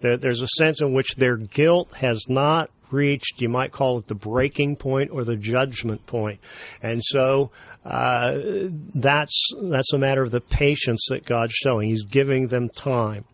[0.00, 4.06] There, there's a sense in which their guilt has not reached, you might call it
[4.06, 6.40] the breaking point or the judgment point.
[6.82, 7.50] And so
[7.84, 8.38] uh,
[8.94, 11.88] that's that's a matter of the patience that God's showing.
[11.88, 13.24] He's giving them time.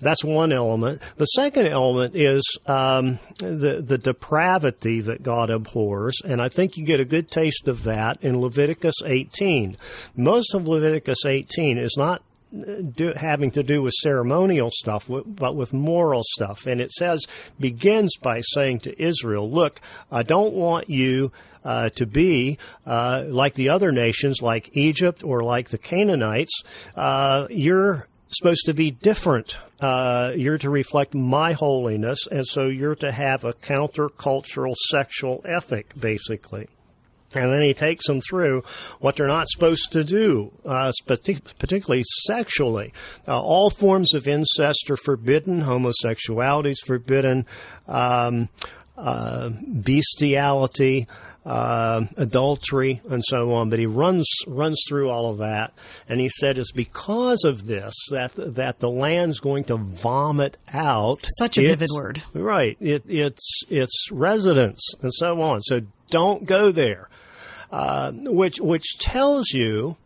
[0.00, 1.02] That's one element.
[1.16, 6.84] The second element is um, the the depravity that God abhors, and I think you
[6.84, 9.76] get a good taste of that in Leviticus 18.
[10.16, 15.72] Most of Leviticus 18 is not do, having to do with ceremonial stuff, but with
[15.72, 16.66] moral stuff.
[16.66, 17.26] And it says,
[17.58, 21.32] begins by saying to Israel, look, I don't want you
[21.64, 26.62] uh, to be uh, like the other nations, like Egypt or like the Canaanites.
[26.96, 29.56] Uh, you're supposed to be different.
[29.80, 35.92] Uh, you're to reflect my holiness, and so you're to have a countercultural sexual ethic,
[35.98, 36.68] basically.
[37.34, 38.64] And then he takes them through
[38.98, 42.92] what they're not supposed to do, uh, particularly sexually.
[43.28, 45.60] Uh, all forms of incest are forbidden.
[45.60, 47.46] Homosexuality is forbidden.
[47.86, 48.48] Um,
[48.98, 49.48] uh,
[50.10, 51.06] bestiality,
[51.46, 53.70] uh, adultery, and so on.
[53.70, 55.72] But he runs runs through all of that,
[56.08, 61.26] and he said it's because of this that that the land's going to vomit out
[61.38, 62.22] Such a its- vivid word.
[62.34, 62.76] right?
[62.80, 65.62] It, it's its residents and so on.
[65.62, 67.08] So don't go there,
[67.70, 69.96] uh, which which tells you.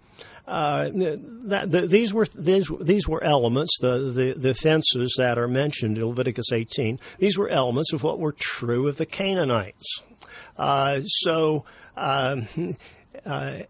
[0.46, 5.96] Uh, that, these were these, these were elements the, the the offenses that are mentioned
[5.96, 7.00] in Leviticus 18.
[7.18, 10.02] These were elements of what were true of the Canaanites.
[10.58, 11.64] Uh, so
[11.96, 12.46] um,
[13.24, 13.60] uh,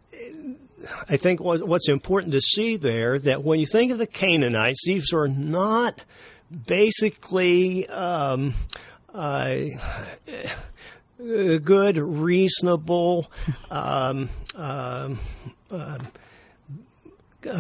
[1.09, 4.83] I think what, what's important to see there that when you think of the Canaanites,
[4.85, 6.05] these are not
[6.67, 8.55] basically um,
[9.15, 9.57] uh,
[11.25, 13.31] good, reasonable,
[13.71, 15.19] um, um,
[15.71, 15.99] uh,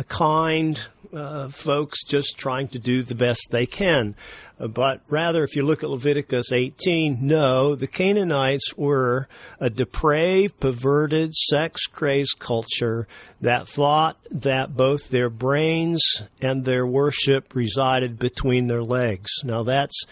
[0.08, 4.14] kind uh, folks just trying to do the best they can.
[4.58, 9.28] Uh, but rather, if you look at Leviticus 18, no, the Canaanites were
[9.60, 13.06] a depraved, perverted, sex crazed culture
[13.40, 16.02] that thought that both their brains
[16.40, 19.30] and their worship resided between their legs.
[19.44, 20.04] Now that's,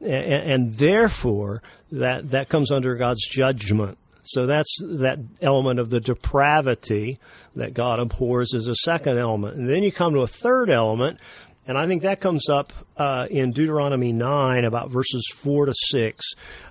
[0.00, 3.98] and therefore, that, that comes under God's judgment.
[4.24, 7.18] So that's that element of the depravity
[7.56, 9.56] that God abhors is a second element.
[9.56, 11.18] And then you come to a third element,
[11.66, 16.26] and I think that comes up uh, in Deuteronomy 9, about verses 4 to 6,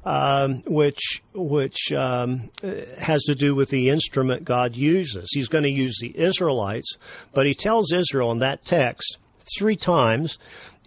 [0.05, 2.49] um, which, which um,
[2.99, 5.29] has to do with the instrument God uses.
[5.31, 6.97] He's going to use the Israelites,
[7.33, 9.17] but he tells Israel in that text
[9.57, 10.37] three times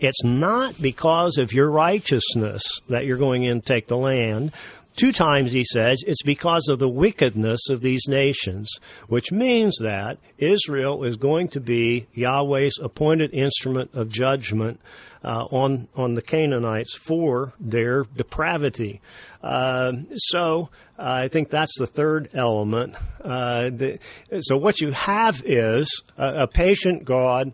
[0.01, 4.53] it's not because of your righteousness that you're going in to take the land.
[4.97, 8.71] Two times he says it's because of the wickedness of these nations,
[9.07, 14.81] which means that Israel is going to be Yahweh's appointed instrument of judgment
[15.23, 19.01] uh, on on the Canaanites for their depravity.
[19.43, 22.95] Uh, so uh, I think that's the third element.
[23.23, 23.99] Uh, the,
[24.41, 27.53] so what you have is a, a patient God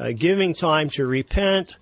[0.00, 1.74] uh, giving time to repent,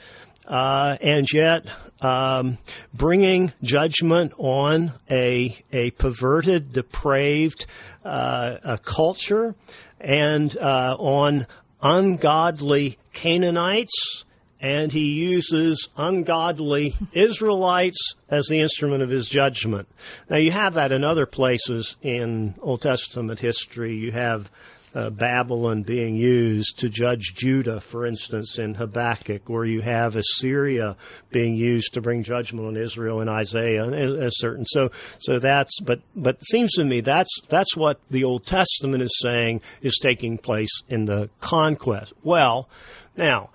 [0.47, 1.67] uh, and yet
[2.01, 2.59] um,
[2.93, 7.67] bringing judgment on a a perverted, depraved
[8.05, 9.55] uh, a culture,
[10.01, 11.47] and uh, on
[11.81, 14.25] ungodly Canaanites.
[14.61, 19.87] And he uses ungodly Israelites as the instrument of his judgment.
[20.29, 23.95] Now you have that in other places in Old Testament history.
[23.95, 24.51] You have
[24.95, 30.97] uh, Babylon being used to judge Judah, for instance, in Habakkuk, or you have Assyria
[31.31, 34.65] being used to bring judgment on Israel in Isaiah, and certain.
[34.67, 35.79] So, so that's.
[35.81, 39.99] But, but it seems to me that's that's what the Old Testament is saying is
[40.01, 42.13] taking place in the conquest.
[42.23, 42.69] Well,
[43.17, 43.51] now.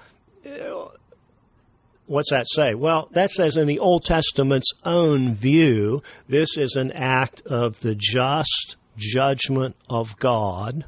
[2.05, 2.75] What's that say?
[2.75, 7.95] Well, that says in the Old Testament's own view, this is an act of the
[7.95, 10.85] just judgment of God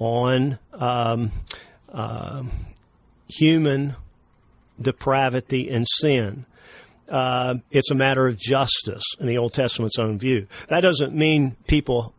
[0.00, 1.30] on um,
[1.92, 2.42] uh,
[3.28, 3.94] human
[4.80, 6.46] depravity and sin.
[7.08, 10.46] Uh, it's a matter of justice in the Old Testament's own view.
[10.68, 12.14] That doesn't mean people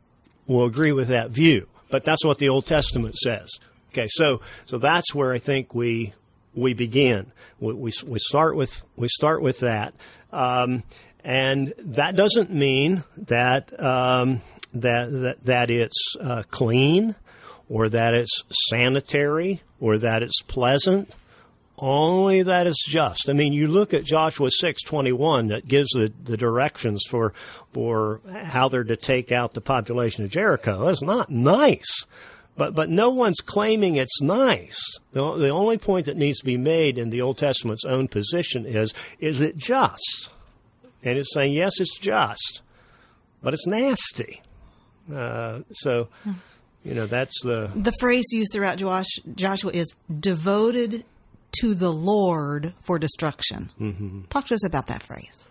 [0.48, 3.50] will agree with that view, but that's what the Old Testament says.
[3.92, 6.14] Okay, so so that's where I think we
[6.54, 7.32] we begin.
[7.60, 9.94] We, we, we start with we start with that,
[10.32, 10.84] um,
[11.24, 14.42] and that doesn't mean that um,
[14.74, 17.16] that, that that it's uh, clean
[17.72, 21.16] or that it's sanitary or that it's pleasant.
[21.78, 23.30] Only that it's just.
[23.30, 27.34] I mean, you look at Joshua six twenty one that gives the, the directions for
[27.74, 30.90] for how they're to take out the population of Jericho.
[30.90, 32.06] It's not nice,
[32.56, 34.80] but but no one's claiming it's nice.
[35.14, 38.66] The, the only point that needs to be made in the Old Testament's own position
[38.66, 40.30] is is it just?
[41.04, 42.62] And it's saying yes, it's just,
[43.42, 44.42] but it's nasty.
[45.12, 46.10] Uh, so.
[46.84, 48.82] You know, that's the the phrase used throughout
[49.36, 51.06] Joshua is devoted
[51.60, 53.72] to the Lord for destruction.
[53.80, 54.22] Mm-hmm.
[54.30, 55.48] Talk to us about that phrase.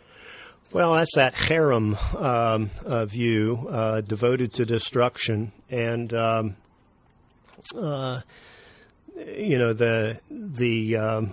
[0.73, 6.57] Well, that's that herem um, uh, view, uh, devoted to destruction, and um,
[7.77, 8.21] uh,
[9.37, 11.33] you know the the um,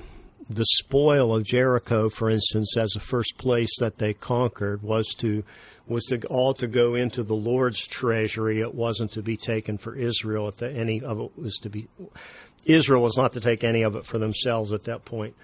[0.49, 5.43] the spoil of Jericho, for instance, as the first place that they conquered, was to
[5.88, 8.60] was to all to go into the Lord's treasury.
[8.60, 10.47] It wasn't to be taken for Israel.
[10.49, 11.88] If any of it was to be,
[12.65, 15.36] Israel was not to take any of it for themselves at that point.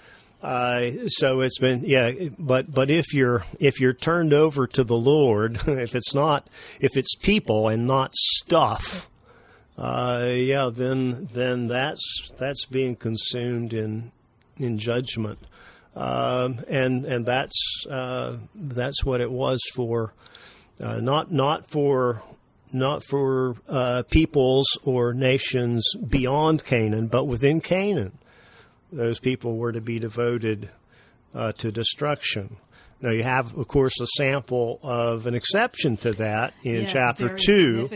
[0.41, 4.97] Uh, so it's been yeah, but but if you're if you're turned over to the
[4.97, 6.47] Lord, if it's not
[6.81, 9.09] if it's people and not stuff,
[9.77, 14.11] uh, yeah, then then that's that's being consumed in
[14.57, 15.39] in judgment,
[15.95, 20.13] um, and and that's uh, that's what it was for,
[20.81, 22.21] uh, not not for
[22.71, 28.17] not for uh, peoples or nations beyond Canaan, but within Canaan,
[28.91, 30.69] those people were to be devoted
[31.35, 32.57] uh, to destruction.
[33.01, 37.37] Now you have, of course, a sample of an exception to that in yes, chapter
[37.37, 37.89] two,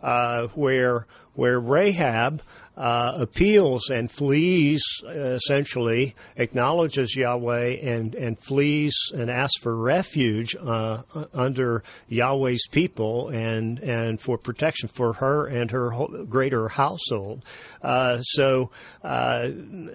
[0.00, 1.06] uh, where
[1.36, 2.42] where Rahab
[2.76, 10.54] uh, appeals and flees, uh, essentially, acknowledges Yahweh and, and flees and asks for refuge
[10.60, 15.90] uh, under Yahweh's people and, and for protection for her and her
[16.28, 17.44] greater household.
[17.80, 18.70] Uh, so,
[19.02, 19.48] uh,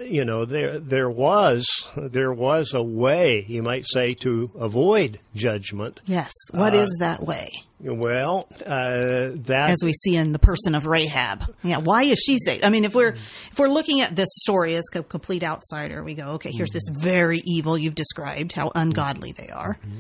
[0.04, 6.02] you know, there, there was, there was a way, you might say, to avoid judgment.
[6.06, 6.32] Yes.
[6.52, 7.52] What is that way?
[7.84, 11.44] Well, uh, that as we see in the person of Rahab.
[11.64, 12.64] Yeah, why is she saved?
[12.64, 16.14] I mean, if we're if we're looking at this story as a complete outsider, we
[16.14, 20.00] go, okay, here's this very evil you've described, how ungodly they are, mm-hmm.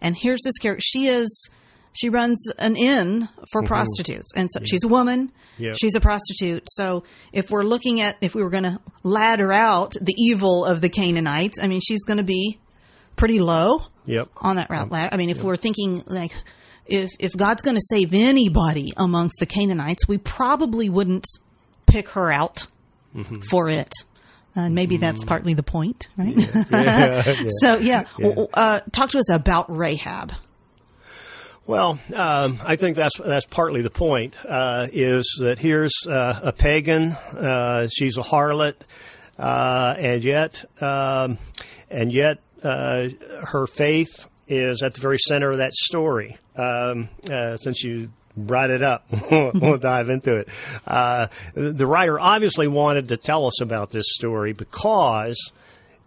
[0.00, 0.82] and here's this character.
[0.82, 1.50] She is
[1.92, 3.68] she runs an inn for mm-hmm.
[3.68, 4.66] prostitutes, and so yeah.
[4.68, 5.32] she's a woman.
[5.58, 5.76] Yep.
[5.80, 6.64] She's a prostitute.
[6.68, 10.80] So if we're looking at if we were going to ladder out the evil of
[10.80, 12.58] the Canaanites, I mean, she's going to be
[13.16, 13.82] pretty low.
[14.06, 14.30] Yep.
[14.38, 15.10] On that route ladder.
[15.12, 15.46] I mean, if yep.
[15.46, 16.32] we're thinking like
[16.86, 21.26] if if God's going to save anybody amongst the Canaanites, we probably wouldn't
[21.86, 22.66] pick her out
[23.14, 23.40] mm-hmm.
[23.40, 23.92] for it.
[24.56, 25.02] Uh, maybe mm-hmm.
[25.02, 26.36] that's partly the point, right?
[26.36, 26.64] Yeah.
[26.70, 27.48] Yeah, yeah.
[27.60, 28.04] so, yeah,
[28.54, 30.32] uh, talk to us about Rahab.
[31.66, 34.34] Well, um, I think that's that's partly the point.
[34.44, 38.74] Uh, is that here's uh, a pagan, uh, she's a harlot,
[39.38, 41.38] uh, and yet, um,
[41.88, 46.36] and yet, her faith is at the very center of that story.
[46.56, 50.48] Um, uh, since you brought it up, we'll dive into it.
[50.86, 55.52] Uh, the writer obviously wanted to tell us about this story because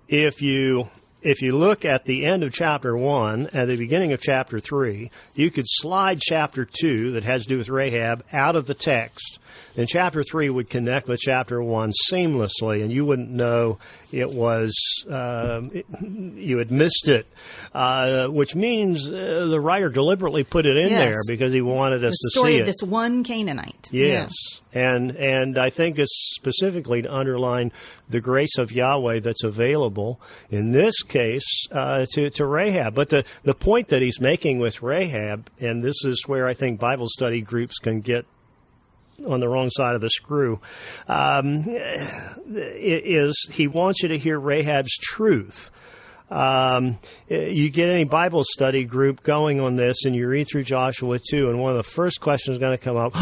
[0.07, 0.89] if you
[1.23, 5.11] if you look at the end of chapter one at the beginning of chapter three,
[5.35, 9.39] you could slide chapter two that has to do with Rahab out of the text
[9.75, 13.79] then chapter 3 would connect with chapter 1 seamlessly, and you wouldn't know
[14.11, 14.73] it was,
[15.09, 17.25] um, it, you had missed it,
[17.73, 20.99] uh, which means uh, the writer deliberately put it in yes.
[20.99, 22.65] there because he wanted us the to see it.
[22.65, 23.89] this one Canaanite.
[23.91, 24.31] Yes.
[24.51, 24.59] Yeah.
[24.73, 27.71] And, and I think it's specifically to underline
[28.09, 32.95] the grace of Yahweh that's available in this case uh, to, to Rahab.
[32.95, 36.79] But the, the point that he's making with Rahab, and this is where I think
[36.79, 38.25] Bible study groups can get
[39.27, 40.59] on the wrong side of the screw.
[41.07, 41.65] Um,
[42.47, 45.69] is he wants you to hear Rahab's truth.
[46.31, 46.97] Um,
[47.27, 51.49] you get any Bible study group going on this, and you read through Joshua 2,
[51.49, 53.13] and one of the first questions is going to come up: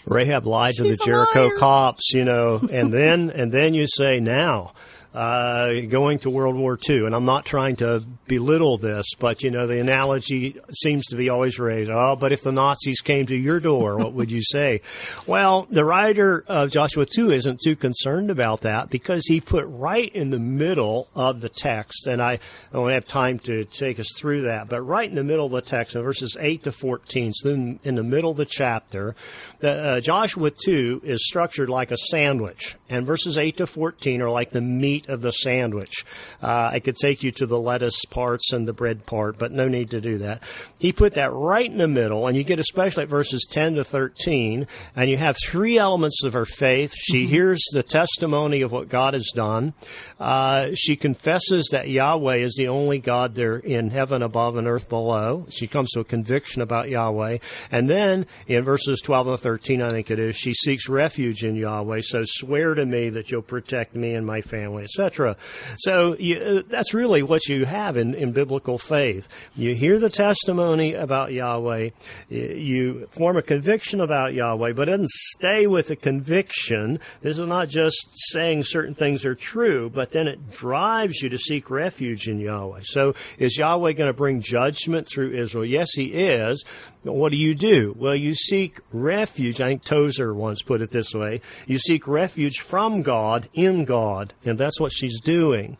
[0.06, 1.58] Rahab lied to She's the Jericho liar.
[1.58, 4.72] cops, you know, and then and then you say now.
[5.14, 9.50] Uh, going to World War II, and I'm not trying to belittle this, but you
[9.50, 11.90] know the analogy seems to be always raised.
[11.90, 14.80] Oh, but if the Nazis came to your door, what would you say?
[15.26, 20.12] Well, the writer of Joshua 2 isn't too concerned about that because he put right
[20.14, 22.40] in the middle of the text, and I,
[22.72, 25.62] don't have time to take us through that, but right in the middle of the
[25.62, 29.14] text, in verses 8 to 14, so in, in the middle of the chapter,
[29.60, 34.30] the, uh, Joshua 2 is structured like a sandwich, and verses 8 to 14 are
[34.30, 36.04] like the meat of the sandwich.
[36.42, 39.68] Uh, I could take you to the lettuce parts and the bread part, but no
[39.68, 40.42] need to do that.
[40.78, 43.84] He put that right in the middle, and you get especially at verses 10 to
[43.84, 46.92] 13, and you have three elements of her faith.
[46.94, 49.74] She hears the testimony of what God has done.
[50.18, 54.88] Uh, she confesses that Yahweh is the only God there in heaven above and earth
[54.88, 55.46] below.
[55.50, 57.38] She comes to a conviction about Yahweh.
[57.70, 61.56] And then in verses 12 and 13, I think it is, she seeks refuge in
[61.56, 62.00] Yahweh.
[62.02, 65.36] So swear to me that you'll protect me and my family, etc.
[65.78, 69.28] So you, uh, that's really what you have in, in biblical faith.
[69.54, 71.90] You hear the testimony about Yahweh,
[72.28, 77.00] you form a conviction about Yahweh, but it doesn't stay with a conviction.
[77.22, 81.38] This is not just saying certain things are true, but then it drives you to
[81.38, 82.80] seek refuge in Yahweh.
[82.84, 85.64] So is Yahweh going to bring judgment through Israel?
[85.64, 86.64] Yes, he is.
[87.04, 87.96] What do you do?
[87.98, 89.60] Well, you seek refuge.
[89.60, 91.40] I think Tozer once put it this way.
[91.66, 94.34] You seek refuge from God in God.
[94.44, 95.78] And that's what she's doing.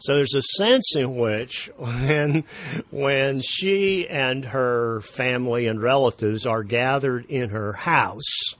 [0.00, 2.44] So there's a sense in which when
[2.90, 8.54] when she and her family and relatives are gathered in her house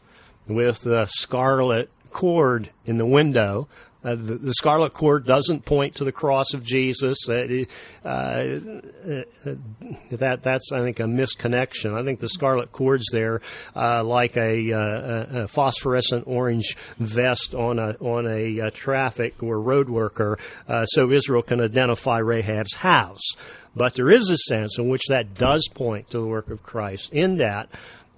[0.49, 3.69] with the scarlet cord in the window.
[4.09, 7.29] Uh, the, the scarlet cord doesn't point to the cross of Jesus.
[7.29, 7.65] Uh,
[8.05, 9.23] uh, uh,
[10.11, 11.95] that that's I think a misconnection.
[11.95, 13.41] I think the scarlet cord's there
[13.75, 20.39] like a, a, phosphorescent orange vest on a on a, traffic or road worker,
[20.87, 23.35] so Israel can identify Rahab's house.
[23.77, 27.13] But there is a sense in which that does point to the work of Christ.
[27.13, 27.69] In that,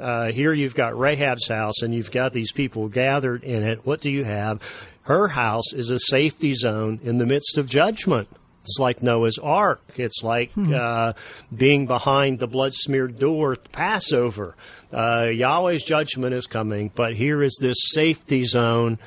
[0.00, 3.84] uh, here you've got Rahab's house and you've got these people gathered in it.
[3.84, 4.62] What do you have?
[5.02, 8.28] Her house is a safety zone in the midst of judgment.
[8.62, 9.94] It's like Noah's Ark.
[9.96, 11.14] It's like uh,
[11.54, 14.54] being behind the blood smeared door at Passover.
[14.92, 18.98] Uh, Yahweh's judgment is coming, but here is this safety zone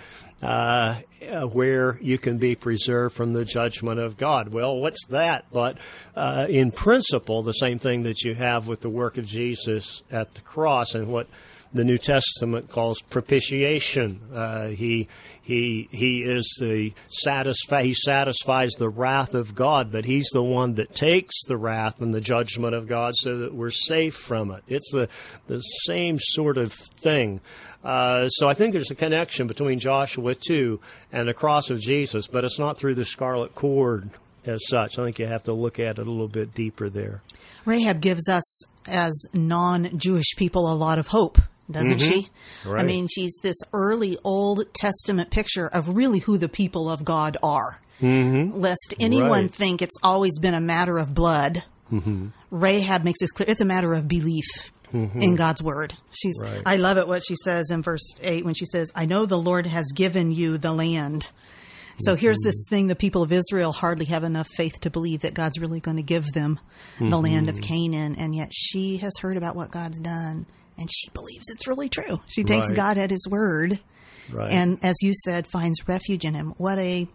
[0.41, 0.95] uh,
[1.29, 4.49] uh, where you can be preserved from the judgment of God.
[4.49, 5.45] Well, what's that?
[5.51, 5.77] But
[6.15, 10.33] uh, in principle, the same thing that you have with the work of Jesus at
[10.33, 11.27] the cross and what
[11.73, 14.21] the New Testament calls propitiation.
[14.33, 15.07] Uh, he
[15.41, 20.75] he he is the satisfy he satisfies the wrath of God, but he's the one
[20.75, 24.63] that takes the wrath and the judgment of God, so that we're safe from it.
[24.67, 25.09] It's the
[25.47, 27.41] the same sort of thing.
[27.83, 30.79] Uh, so I think there's a connection between Joshua 2
[31.11, 34.09] and the cross of Jesus, but it's not through the scarlet cord
[34.45, 34.97] as such.
[34.97, 37.21] I think you have to look at it a little bit deeper there.
[37.65, 41.39] Rahab gives us, as non Jewish people, a lot of hope,
[41.73, 42.29] doesn't she?
[42.65, 47.35] I mean, she's this early Old Testament picture of really who the people of God
[47.43, 47.81] are.
[48.01, 48.59] Mm-hmm.
[48.59, 49.53] Lest anyone Right.
[49.53, 51.63] think it's always been a matter of blood.
[51.91, 52.27] Mm-hmm.
[52.51, 53.49] Rahab makes this clear.
[53.49, 54.45] It's a matter of belief.
[54.93, 56.35] In God's word, she's.
[56.39, 56.61] Right.
[56.67, 59.39] I love it what she says in verse eight when she says, "I know the
[59.39, 61.31] Lord has given you the land."
[62.01, 65.33] So here's this thing the people of Israel hardly have enough faith to believe that
[65.33, 66.59] God's really going to give them
[66.99, 68.15] the land of Canaan.
[68.19, 70.45] And yet she has heard about what God's done
[70.77, 72.21] and she believes it's really true.
[72.27, 72.75] She takes Right.
[72.75, 73.79] God at his word
[74.31, 74.51] Right.
[74.51, 76.53] and, as you said, finds refuge in him.
[76.57, 77.07] What a.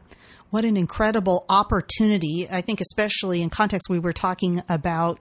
[0.51, 2.49] What an incredible opportunity.
[2.51, 5.21] I think, especially in context, we were talking about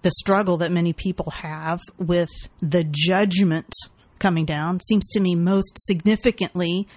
[0.00, 2.30] the struggle that many people have with
[2.62, 3.70] the judgment
[4.18, 4.80] coming down.
[4.80, 6.88] Seems to me most significantly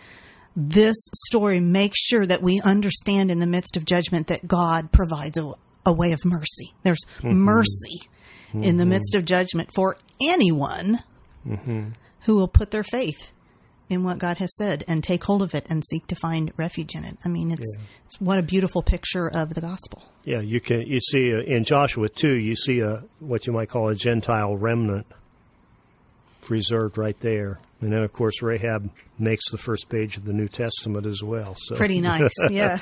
[0.56, 0.96] this
[1.28, 5.52] story makes sure that we understand in the midst of judgment that God provides a,
[5.86, 6.74] a way of mercy.
[6.84, 7.38] There's mm-hmm.
[7.38, 8.00] mercy
[8.64, 11.00] in the midst of judgment for anyone
[12.22, 13.32] who will put their faith
[13.90, 16.94] in what God has said and take hold of it and seek to find refuge
[16.94, 17.18] in it.
[17.24, 20.04] I mean, it's, it's what a beautiful picture of the gospel.
[20.26, 20.82] Yeah, you can.
[20.82, 24.58] You see uh, in Joshua two, you see a what you might call a Gentile
[24.58, 25.08] remnant
[26.48, 28.90] preserved right there, and then of course Rahab
[29.20, 31.56] makes the first page of the New Testament as well.
[31.60, 32.82] So Pretty nice, yes.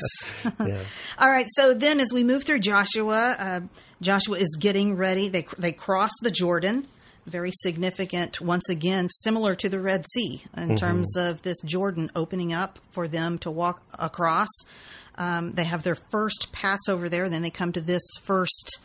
[0.59, 0.79] yeah.
[1.17, 1.47] All right.
[1.49, 3.61] So then, as we move through Joshua, uh,
[4.01, 5.29] Joshua is getting ready.
[5.29, 6.87] They they cross the Jordan.
[7.25, 10.75] very significant, once again, similar to the Red Sea in mm-hmm.
[10.75, 14.49] terms of this Jordan opening up for them to walk across.
[15.17, 18.79] Um, they have their first Passover there, then they come to this first.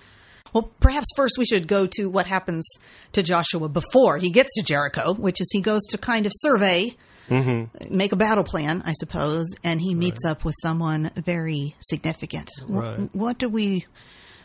[0.53, 2.69] Well, perhaps first we should go to what happens
[3.13, 6.97] to Joshua before he gets to Jericho, which is he goes to kind of survey,
[7.29, 7.97] mm-hmm.
[7.97, 10.33] make a battle plan, I suppose, and he meets right.
[10.33, 12.51] up with someone very significant.
[12.67, 12.99] Right.
[12.99, 13.87] What, what do we,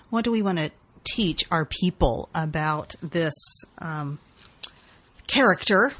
[0.09, 0.71] what do we want to
[1.03, 3.33] teach our people about this
[3.79, 4.19] um,
[5.27, 5.93] character,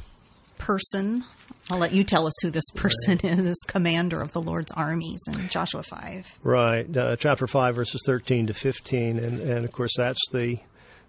[0.58, 1.24] person,
[1.70, 3.26] I'll let you tell us who this person right.
[3.26, 6.40] is, this commander of the Lord's armies in Joshua 5.
[6.44, 9.18] Right, uh, chapter 5, verses 13 to 15.
[9.18, 10.60] And, and of course, that's the,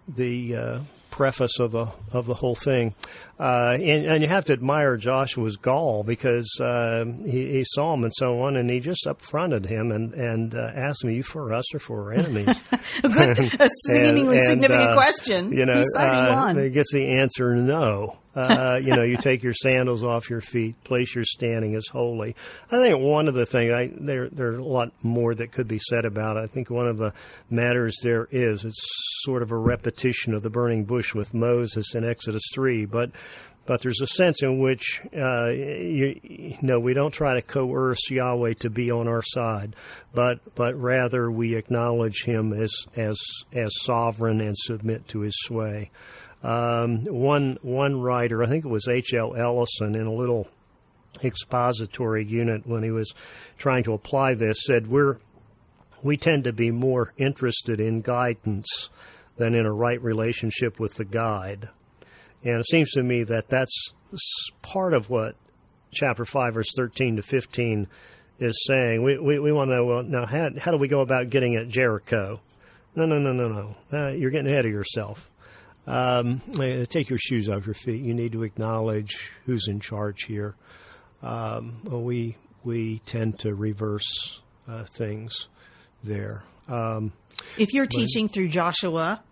[0.08, 0.80] the uh,
[1.16, 2.94] preface of the of the whole thing,
[3.40, 8.04] uh, and, and, you have to admire Joshua's gall because uh, he, he, saw him
[8.04, 11.22] and so on, and he just upfronted him and and uh, asked him, "Are you
[11.22, 12.62] for us or for our enemies?"
[13.02, 15.52] Good, a seemingly and, significant uh, question.
[15.52, 18.18] You know, uh, he gets the answer no.
[18.36, 22.36] Uh, you know, you take your sandals off your feet, place your standing as holy.
[22.70, 25.78] I think one of the things I there there's a lot more that could be
[25.78, 26.40] said about it.
[26.40, 27.14] I think one of the
[27.48, 28.86] matters there is it's
[29.22, 33.10] sort of a repetition of the burning bush with Moses in Exodus three, but
[33.66, 38.10] but there's a sense in which uh, you, you know we don't try to coerce
[38.10, 39.74] Yahweh to be on our side,
[40.14, 43.18] but but rather we acknowledge Him as as
[43.52, 45.90] as sovereign and submit to His sway.
[46.42, 49.12] Um, one one writer, I think it was H.
[49.14, 49.34] L.
[49.34, 50.48] Ellison, in a little
[51.24, 53.14] expository unit when he was
[53.58, 55.18] trying to apply this, said we're
[56.02, 58.90] we tend to be more interested in guidance
[59.36, 61.68] than in a right relationship with the guide.
[62.44, 63.92] And it seems to me that that's
[64.62, 65.36] part of what
[65.92, 67.88] chapter 5, verse 13 to 15
[68.38, 69.02] is saying.
[69.02, 71.56] We, we, we want to know, well, now, how, how do we go about getting
[71.56, 72.40] at Jericho?
[72.94, 73.76] No, no, no, no, no.
[73.92, 75.30] Uh, you're getting ahead of yourself.
[75.86, 78.02] Um, uh, take your shoes off your feet.
[78.02, 80.56] You need to acknowledge who's in charge here.
[81.22, 85.46] Um, we we tend to reverse uh, things
[86.02, 86.42] there.
[86.68, 87.12] Um,
[87.58, 89.22] if you're teaching through Joshua,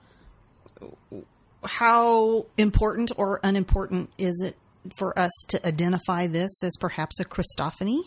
[1.65, 4.57] how important or unimportant is it
[4.97, 8.01] for us to identify this as perhaps a Christophany?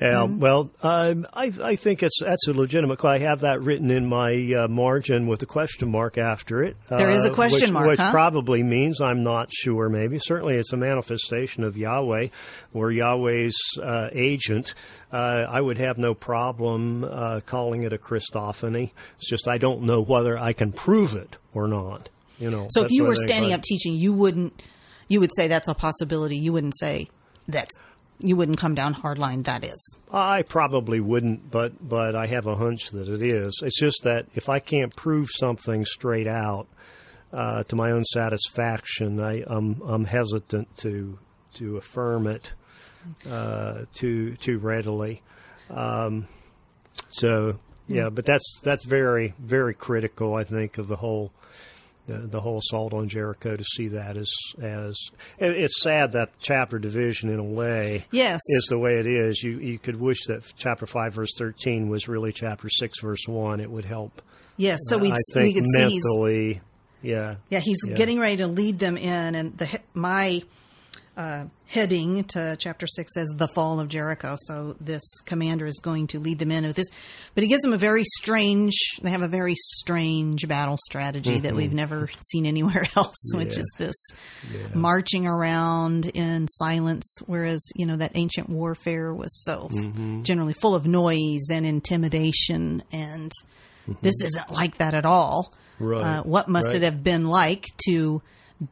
[0.00, 3.04] Um, well, um, I, I, think it's that's a legitimate.
[3.04, 6.76] I have that written in my uh, margin with a question mark after it.
[6.88, 8.10] There is a uh, question which, mark, which huh?
[8.10, 9.88] probably means I'm not sure.
[9.88, 12.28] Maybe certainly it's a manifestation of Yahweh,
[12.74, 14.74] or Yahweh's uh, agent.
[15.12, 18.90] Uh, I would have no problem uh, calling it a Christophany.
[19.16, 22.08] It's just I don't know whether I can prove it or not.
[22.38, 22.66] You know.
[22.70, 24.62] So if you were standing up teaching, you wouldn't
[25.08, 26.36] you would say that's a possibility.
[26.36, 27.08] You wouldn't say
[27.48, 27.68] that
[28.18, 29.44] you wouldn't come down hardline.
[29.44, 29.96] That is.
[30.12, 33.60] I probably wouldn't, but but I have a hunch that it is.
[33.62, 36.66] It's just that if I can't prove something straight out
[37.32, 41.18] uh, to my own satisfaction, I, am I'm, I'm hesitant to
[41.54, 42.52] to affirm it
[43.28, 45.22] uh, too too readily.
[45.70, 46.28] Um,
[47.10, 50.34] so yeah, but that's that's very very critical.
[50.34, 51.32] I think of the whole
[52.06, 54.30] the, the whole assault on Jericho to see that as
[54.60, 54.96] as
[55.38, 59.42] it's sad that chapter division in a way yes is the way it is.
[59.42, 63.60] You you could wish that chapter five verse thirteen was really chapter six verse one.
[63.60, 64.22] It would help.
[64.56, 66.60] Yes, so we uh, I think we could mentally,
[67.02, 67.60] yeah, yeah.
[67.60, 67.94] He's yeah.
[67.94, 70.42] getting ready to lead them in, and the my
[71.16, 74.36] uh, heading to chapter six says the fall of Jericho.
[74.38, 76.88] So this commander is going to lead them in with this,
[77.34, 78.74] but he gives them a very strange.
[79.02, 81.42] They have a very strange battle strategy mm-hmm.
[81.42, 83.38] that we've never seen anywhere else, yeah.
[83.38, 83.96] which is this
[84.52, 84.68] yeah.
[84.74, 87.18] marching around in silence.
[87.26, 90.22] Whereas you know that ancient warfare was so mm-hmm.
[90.22, 93.32] generally full of noise and intimidation, and
[93.88, 93.94] mm-hmm.
[94.02, 95.52] this isn't like that at all.
[95.78, 96.18] Right.
[96.18, 96.76] Uh, what must right.
[96.76, 98.22] it have been like to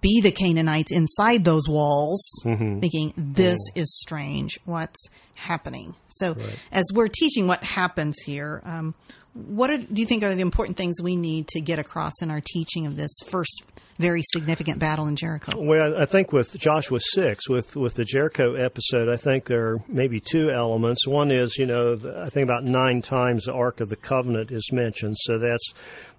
[0.01, 2.81] be the Canaanites inside those walls, mm-hmm.
[2.81, 3.83] thinking, this mm.
[3.83, 4.59] is strange.
[4.65, 5.95] What's happening?
[6.09, 6.59] So, right.
[6.73, 8.95] as we're teaching what happens here, um,
[9.35, 12.31] what are, do you think are the important things we need to get across in
[12.31, 13.65] our teaching of this first
[13.99, 15.61] very significant battle in Jericho?
[15.61, 19.79] Well, I think with Joshua 6, with, with the Jericho episode, I think there are
[19.89, 21.07] maybe two elements.
[21.07, 24.71] One is, you know, I think about nine times the Ark of the Covenant is
[24.73, 25.17] mentioned.
[25.21, 25.75] So that's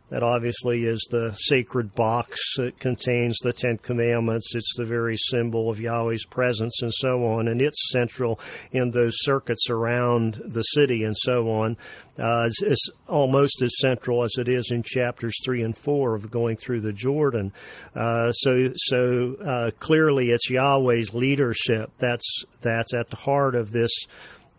[0.09, 4.53] that obviously is the sacred box that contains the Ten Commandments.
[4.53, 8.39] It's the very symbol of Yahweh's presence and so on, and it's central
[8.71, 11.77] in those circuits around the city and so on.
[12.17, 16.31] Uh, it's, it's, almost as central as it is in chapters three and four of
[16.31, 17.51] going through the Jordan.
[17.93, 23.91] Uh, so, so uh, clearly, it's Yahweh's leadership that's that's at the heart of this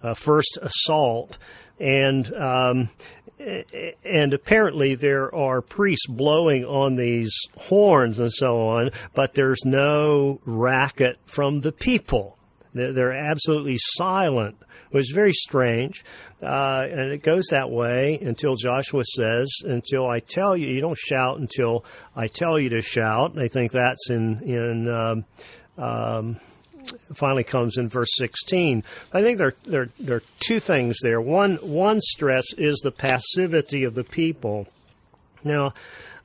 [0.03, 1.39] uh, first assault,
[1.81, 2.89] and um,
[3.39, 10.41] and apparently there are priests blowing on these horns and so on, but there's no
[10.45, 12.39] racket from the people.
[12.73, 14.57] They're absolutely silent.
[14.91, 16.05] It was very strange,
[16.43, 20.99] uh, and it goes that way until Joshua says, "Until I tell you, you don't
[20.99, 21.85] shout until
[22.15, 25.25] I tell you to shout." I think that's in in um,
[25.77, 26.41] um,
[27.15, 28.85] finally comes in verse 16.
[29.13, 31.21] I think there, there, there are two things there.
[31.21, 34.69] One, one stress is the passivity of the people.
[35.45, 35.75] Now,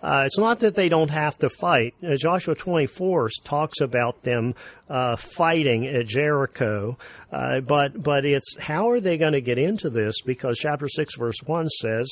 [0.01, 1.93] uh, it's not that they don't have to fight.
[2.03, 4.55] Uh, Joshua 24 talks about them
[4.89, 6.97] uh, fighting at Jericho,
[7.31, 10.21] uh, but but it's how are they going to get into this?
[10.21, 12.09] Because chapter 6, verse 1 says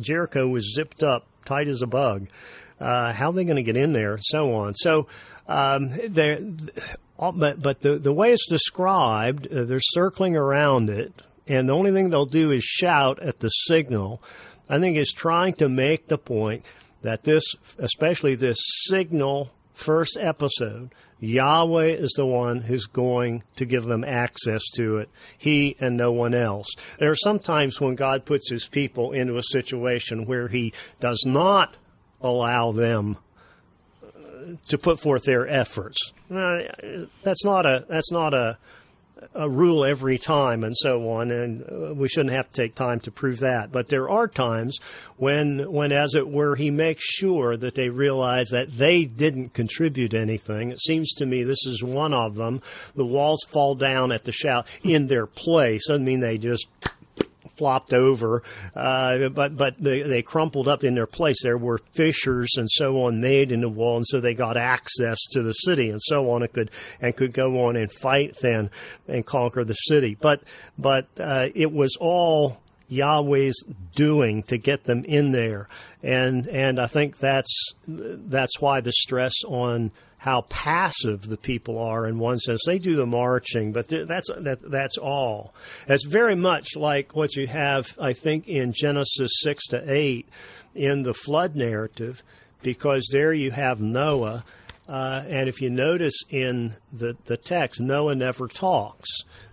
[0.00, 2.28] Jericho was zipped up, tight as a bug.
[2.80, 4.74] Uh, how are they going to get in there, so on.
[4.74, 5.06] So
[5.48, 5.90] um,
[7.18, 11.90] but but the the way it's described, uh, they're circling around it, and the only
[11.90, 14.22] thing they'll do is shout at the signal.
[14.68, 16.64] I think is trying to make the point
[17.00, 17.42] that this,
[17.78, 20.90] especially this signal first episode,
[21.20, 25.08] Yahweh is the one who's going to give them access to it.
[25.36, 26.68] He and no one else.
[26.98, 31.24] There are some times when God puts his people into a situation where he does
[31.26, 31.74] not
[32.20, 33.16] allow them
[34.68, 36.12] to put forth their efforts.
[36.28, 38.58] That's not a that's not a
[39.34, 43.00] a rule every time and so on, and uh, we shouldn't have to take time
[43.00, 43.72] to prove that.
[43.72, 44.78] But there are times
[45.16, 50.14] when, when, as it were, he makes sure that they realize that they didn't contribute
[50.14, 50.70] anything.
[50.70, 52.62] It seems to me this is one of them.
[52.94, 55.88] The walls fall down at the shout in their place.
[55.88, 56.66] Doesn't mean they just
[57.58, 58.42] flopped over,
[58.74, 61.42] uh, but but they, they crumpled up in their place.
[61.42, 65.18] There were fissures and so on made in the wall, and so they got access
[65.32, 66.42] to the city and so on.
[66.42, 68.70] and could and could go on and fight then
[69.06, 70.16] and conquer the city.
[70.18, 70.42] But
[70.78, 73.62] but uh, it was all Yahweh's
[73.94, 75.68] doing to get them in there,
[76.02, 82.06] and and I think that's that's why the stress on how passive the people are
[82.06, 82.60] in one sense.
[82.66, 85.54] They do the marching, but that's that, that's all.
[85.86, 90.28] It's very much like what you have, I think, in Genesis six to eight
[90.74, 92.22] in the flood narrative,
[92.62, 94.44] because there you have Noah.
[94.88, 99.08] Uh, and if you notice in the, the text, Noah never talks.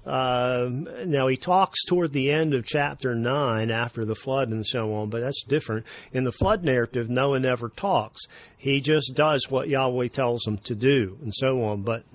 [0.06, 4.94] Um, now he talks toward the end of chapter nine after the flood and so
[4.94, 5.86] on, but that's different.
[6.14, 8.22] In the flood narrative, Noah never talks.
[8.56, 11.82] He just does what Yahweh tells him to do and so on.
[11.82, 12.06] But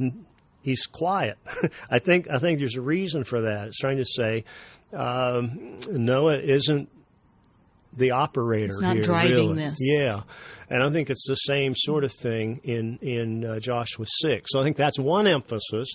[0.63, 1.37] he's quiet.
[1.91, 3.69] I think I think there's a reason for that.
[3.69, 4.45] It's trying to say
[4.95, 6.89] um, Noah isn't
[7.93, 8.67] the operator.
[8.67, 9.55] It's not here, driving really.
[9.57, 9.77] this.
[9.81, 10.21] Yeah,
[10.69, 14.51] and I think it's the same sort of thing in in uh, Joshua six.
[14.53, 15.89] So I think that's one emphasis,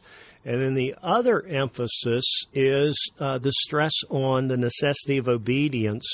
[0.44, 6.06] and then the other emphasis is uh, the stress on the necessity of obedience,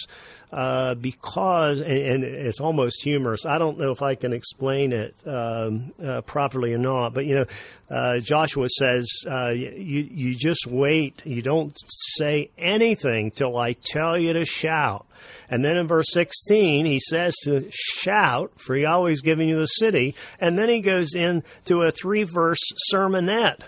[0.52, 3.46] uh, because and, and, it's almost humorous.
[3.46, 7.36] I don't know if I can explain it um, uh, properly or not, but you
[7.36, 7.46] know,
[7.90, 11.26] uh, Joshua says uh, you you just wait.
[11.26, 11.76] You don't
[12.18, 15.08] say anything till I tell you to shout.
[15.50, 20.16] And then in verse 16, he says to shout, for Yahweh's giving you the city.
[20.40, 22.62] And then he goes into a three verse
[22.94, 23.62] sermonette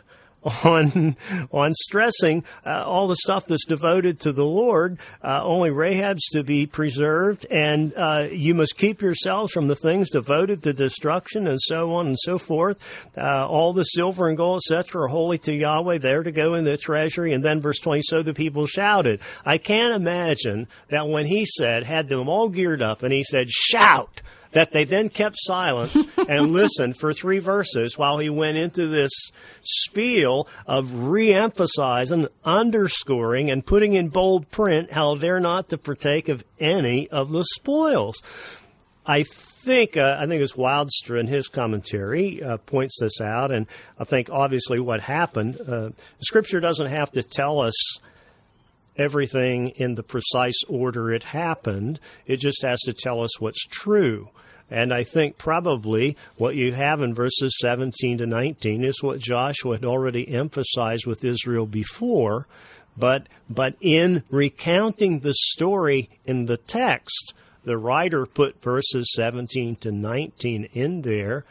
[0.63, 1.15] on
[1.51, 4.97] on stressing uh, all the stuff that's devoted to the Lord.
[5.23, 10.11] Uh, only Rahab's to be preserved, and uh, you must keep yourselves from the things
[10.11, 12.77] devoted to destruction, and so on and so forth.
[13.17, 15.99] Uh, all the silver and gold, etc., are holy to Yahweh.
[15.99, 17.33] There to go in the treasury.
[17.33, 18.01] And then verse twenty.
[18.03, 19.21] So the people shouted.
[19.45, 23.49] I can't imagine that when he said, had them all geared up, and he said,
[23.49, 24.21] "Shout."
[24.53, 25.97] That they then kept silence
[26.29, 29.11] and listened for three verses while he went into this
[29.61, 36.43] spiel of re-emphasizing, underscoring, and putting in bold print how they're not to partake of
[36.59, 38.21] any of the spoils.
[39.05, 39.23] I
[39.63, 44.03] think uh, I think it's Woudstra in his commentary uh, points this out, and I
[44.03, 45.59] think obviously what happened.
[45.65, 45.89] Uh,
[46.19, 47.73] Scripture doesn't have to tell us
[48.97, 51.99] everything in the precise order it happened.
[52.25, 54.29] It just has to tell us what's true.
[54.69, 59.75] And I think probably what you have in verses 17 to 19 is what Joshua
[59.75, 62.47] had already emphasized with Israel before.
[62.97, 67.33] But, but in recounting the story in the text,
[67.63, 71.45] the writer put verses 17 to 19 in there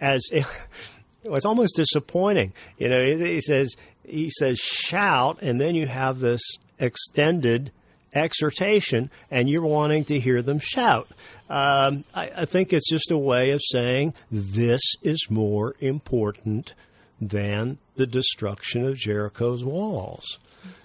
[0.00, 0.28] as
[1.24, 2.52] it's almost disappointing.
[2.78, 3.74] You know, he says,
[4.04, 6.42] he says, shout, and then you have this
[6.78, 7.70] extended
[8.14, 11.08] exhortation, and you're wanting to hear them shout.
[11.50, 16.74] Um, I, I think it's just a way of saying this is more important
[17.20, 20.38] than the destruction of Jericho's walls.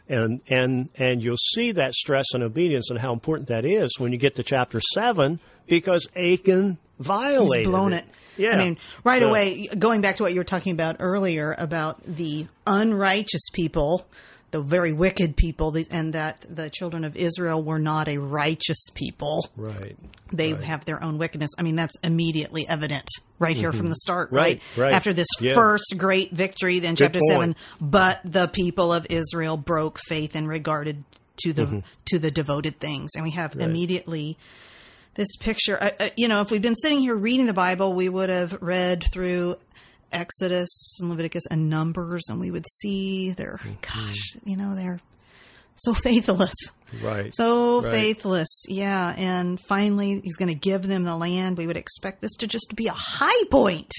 [0.08, 4.12] And, and, and you'll see that stress and obedience and how important that is when
[4.12, 8.06] you get to chapter 7 because Achan violated He's blown it.
[8.38, 8.42] it.
[8.44, 8.52] Yeah.
[8.52, 12.02] I mean, right So- away, going back to what you were talking about earlier about
[12.06, 14.06] the unrighteous people,
[14.52, 19.48] the very wicked people, and that the children of Israel were not a righteous people.
[19.56, 19.96] Right.
[20.34, 21.52] They have their own wickedness.
[21.58, 23.08] I mean, that's immediately evident
[23.40, 24.36] right here from the start, Mm-hmm.
[24.36, 24.84] Right, right?
[24.86, 24.94] right.
[24.94, 25.54] After this Yeah.
[25.56, 27.32] first great victory, then chapter point.
[27.32, 31.04] 7, but the people of Israel broke faith and regarded
[31.44, 31.80] to the Mm-hmm.
[32.08, 33.12] to the devoted things.
[33.16, 34.38] And we have immediately
[35.16, 35.78] this picture.
[35.82, 38.58] Uh, uh, you know, if we'd been sitting here reading the Bible, we would have
[38.62, 39.56] read through
[40.12, 43.72] Exodus and Leviticus and Numbers, and we would see their Mm-hmm.
[44.08, 45.00] gosh, you know, they're
[45.76, 46.54] so faithless,
[47.02, 47.34] Right.
[47.36, 47.92] so Right.
[47.92, 48.64] faithless.
[48.68, 51.58] Yeah, and finally, he's going to give them the land.
[51.58, 53.92] We would expect this to just be a high point.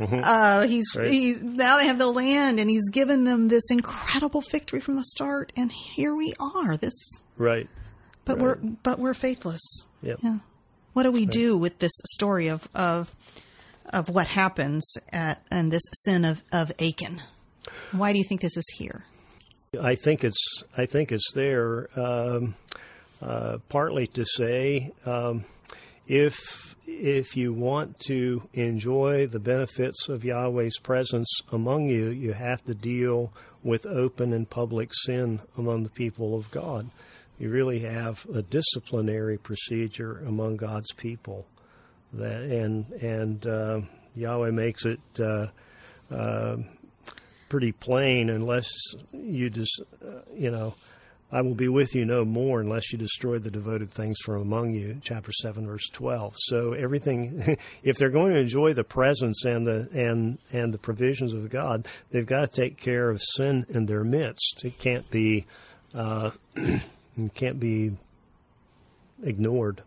[0.00, 1.10] Uh, he's Right.
[1.10, 5.04] he's now they have the land, and he's given them this incredible victory from the
[5.04, 6.76] start, and here we are.
[6.78, 6.94] This
[7.36, 7.68] Right.
[8.24, 9.60] but we're but we're faithless.
[10.02, 10.20] Yep.
[10.22, 10.38] Yeah.
[10.94, 13.14] What do we do with this story of of
[13.86, 17.22] of what happens at and this sin of of Achan?
[17.92, 19.04] Why do you think this is here?
[19.80, 22.54] I think it's I think it's there um,
[23.22, 25.44] uh, partly to say um,
[26.06, 32.64] if if you want to enjoy the benefits of Yahweh's presence among you, you have
[32.64, 36.90] to deal with open and public sin among the people of God.
[37.38, 41.46] You really have a disciplinary procedure among God's people
[42.14, 43.80] that and and uh,
[44.14, 45.00] Yahweh makes it.
[45.18, 46.56] Uh,
[47.50, 48.72] pretty plain unless
[49.12, 50.72] you just, uh, you know,
[51.32, 54.72] I will be with you no more unless you destroy the devoted things from among
[54.72, 56.34] you, chapter 7, verse 12.
[56.38, 61.32] So everything, if they're going to enjoy the presence and the, and, and the provisions
[61.32, 64.64] of God, they've got to take care of sin in their midst.
[64.64, 65.46] It can't be,
[65.94, 67.92] uh, it can't be
[69.22, 69.82] ignored.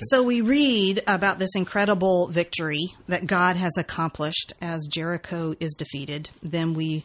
[0.00, 6.30] So we read about this incredible victory that God has accomplished as Jericho is defeated.
[6.42, 7.04] Then we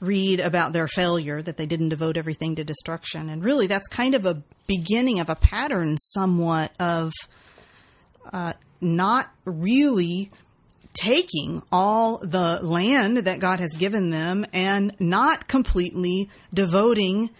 [0.00, 3.28] read about their failure that they didn't devote everything to destruction.
[3.28, 7.12] And really that's kind of a beginning of a pattern somewhat of
[8.32, 10.30] uh, not really
[10.94, 17.30] taking all the land that God has given them and not completely devoting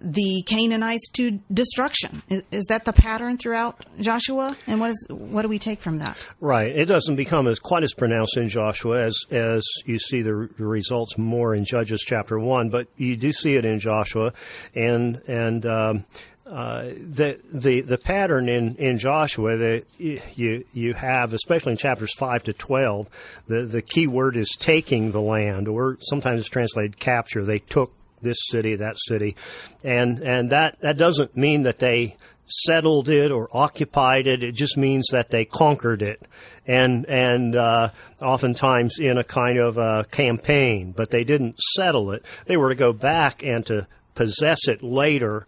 [0.00, 2.22] the Canaanites to destruction.
[2.28, 4.56] Is, is that the pattern throughout Joshua?
[4.66, 6.16] And what is what do we take from that?
[6.40, 6.74] Right.
[6.74, 11.16] It doesn't become as quite as pronounced in Joshua as as you see the, results
[11.16, 14.32] more in Judges chapter one, but you do see it in Joshua,
[14.74, 15.66] and and.
[15.66, 16.04] Um,
[16.46, 22.14] uh, the the the pattern in, in Joshua that you you have, especially in chapters
[22.14, 23.06] five to twelve,
[23.48, 27.44] the the key word is taking the land, or sometimes it's translated capture.
[27.44, 27.92] They took
[28.22, 29.36] this city, that city,
[29.82, 32.16] and and that that doesn't mean that they
[32.48, 34.42] settled it or occupied it.
[34.42, 36.26] It just means that they conquered it,
[36.66, 37.90] and and uh,
[38.20, 40.92] oftentimes in a kind of a campaign.
[40.92, 42.24] But they didn't settle it.
[42.46, 45.46] They were to go back and to possess it later.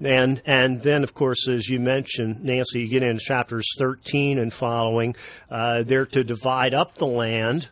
[0.00, 4.52] And and then, of course, as you mentioned, Nancy, you get into chapters 13 and
[4.52, 5.14] following.
[5.48, 7.70] Uh, they're to divide up the land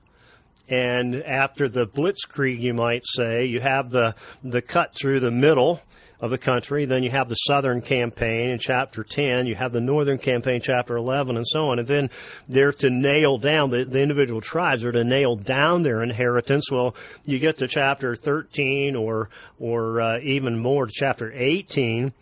[0.73, 5.83] and after the blitzkrieg, you might say, you have the the cut through the middle
[6.18, 6.87] of the country.
[6.87, 9.47] Then you have the southern campaign in chapter 10.
[9.47, 11.79] You have the northern campaign, chapter 11, and so on.
[11.79, 12.09] And then
[12.49, 16.70] they're to nail down, the, the individual tribes are to nail down their inheritance.
[16.70, 16.95] Well,
[17.27, 22.14] you get to chapter 13 or, or uh, even more to chapter 18.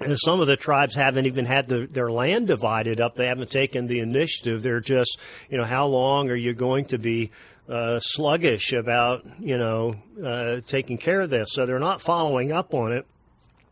[0.00, 3.14] And some of the tribes haven't even had the, their land divided up.
[3.14, 4.62] They haven't taken the initiative.
[4.62, 7.30] They're just, you know, how long are you going to be
[7.68, 11.48] uh, sluggish about, you know, uh, taking care of this?
[11.52, 13.06] So they're not following up on it.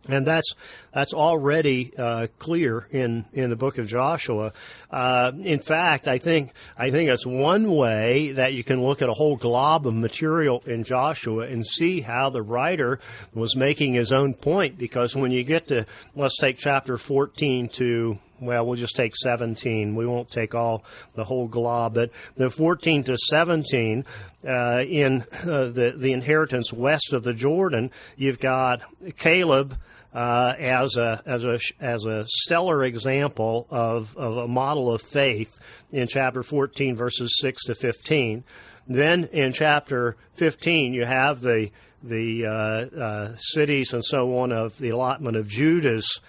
[0.09, 0.57] And that's
[0.93, 4.53] that's already uh, clear in, in the book of Joshua.
[4.91, 9.09] Uh, in fact, I think I think it's one way that you can look at
[9.09, 12.99] a whole glob of material in Joshua and see how the writer
[13.33, 14.77] was making his own point.
[14.77, 15.87] Because when you get to
[16.17, 19.95] let's take chapter fourteen to well, we'll just take 17.
[19.95, 20.85] We won't take all
[21.15, 24.05] the whole glob, but the 14 to 17
[24.47, 28.83] uh, in uh, the the inheritance west of the Jordan, you've got
[29.19, 29.79] Caleb.
[30.15, 35.59] Uh, as a as a as a stellar example of, of a model of faith
[35.91, 38.45] in chapter 14 verses 6 to 15
[38.87, 41.71] then in chapter 15 you have the
[42.03, 46.21] the uh, uh, cities and so on of the allotment of Judah's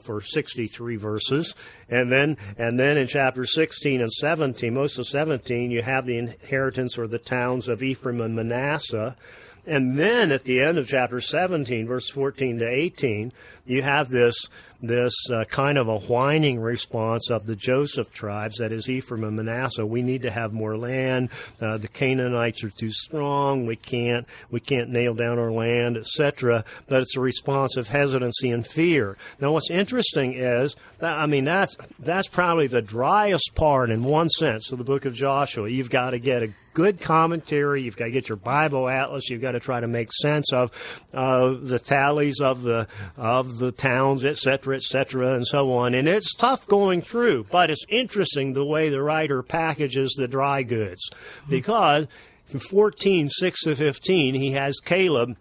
[0.00, 1.54] for 63 verses,
[1.88, 6.18] and then and then in chapter 16 and 17, most of 17, you have the
[6.18, 9.16] inheritance or the towns of Ephraim and Manasseh.
[9.66, 13.32] And then at the end of chapter 17, verse 14 to 18,
[13.66, 14.48] you have this
[14.80, 19.36] this uh, kind of a whining response of the Joseph tribes, that is Ephraim and
[19.36, 19.84] Manasseh.
[19.84, 21.30] We need to have more land.
[21.60, 23.66] Uh, the Canaanites are too strong.
[23.66, 26.64] We can't we can't nail down our land, etc.
[26.86, 29.16] But it's a response of hesitancy and fear.
[29.40, 34.70] Now, what's interesting is, I mean, that's that's probably the driest part in one sense
[34.72, 35.68] of the book of Joshua.
[35.68, 37.82] You've got to get a good commentary.
[37.82, 39.28] You've got to get your Bible atlas.
[39.28, 40.70] You've got to try to make sense of
[41.12, 45.94] uh, the tallies of the of the towns, etc., etc., and so on.
[45.94, 50.62] And it's tough going through, but it's interesting the way the writer packages the dry
[50.62, 51.08] goods
[51.44, 51.50] hmm.
[51.50, 52.06] because.
[52.50, 55.36] In 14, 6 to 15, he has Caleb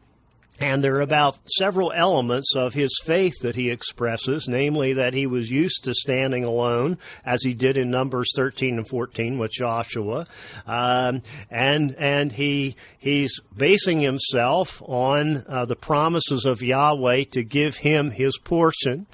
[0.60, 5.28] and there are about several elements of his faith that he expresses, namely that he
[5.28, 10.26] was used to standing alone, as he did in Numbers 13 and 14 with Joshua,
[10.66, 17.78] um, and and he he's basing himself on uh, the promises of Yahweh to give
[17.78, 19.06] him his portion,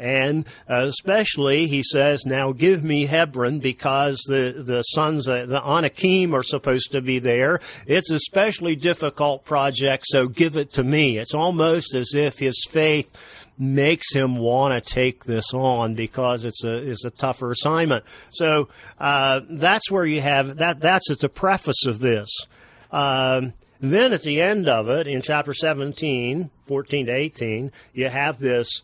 [0.00, 5.62] and uh, especially he says, "Now give me Hebron because the the sons uh, the
[5.62, 7.60] Anakim are supposed to be there.
[7.86, 13.14] It's especially difficult project, so give it to me." It's almost as if his faith
[13.58, 18.04] makes him want to take this on because it's a it's a tougher assignment.
[18.32, 20.80] So uh, that's where you have that.
[20.80, 22.30] That's at the preface of this.
[22.90, 28.38] Um, then at the end of it, in chapter 17, 14 to 18, you have
[28.38, 28.82] this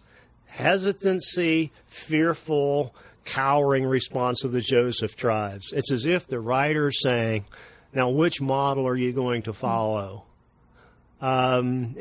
[0.56, 2.94] hesitancy, fearful,
[3.26, 5.72] cowering response of the Joseph tribes.
[5.72, 7.44] It's as if the writer's saying,
[7.92, 10.24] now which model are you going to follow?
[11.20, 11.96] Um,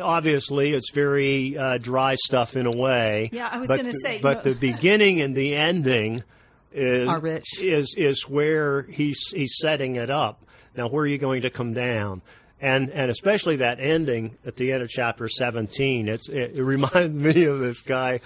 [0.00, 3.30] obviously, it's very uh, dry stuff in a way.
[3.32, 6.22] Yeah, I was going to say, but the beginning and the ending
[6.72, 7.60] is are rich.
[7.60, 10.44] is is where he's he's setting it up.
[10.76, 12.20] Now, where are you going to come down?
[12.60, 16.08] And and especially that ending at the end of chapter seventeen.
[16.08, 18.20] It's it, it reminds me of this guy.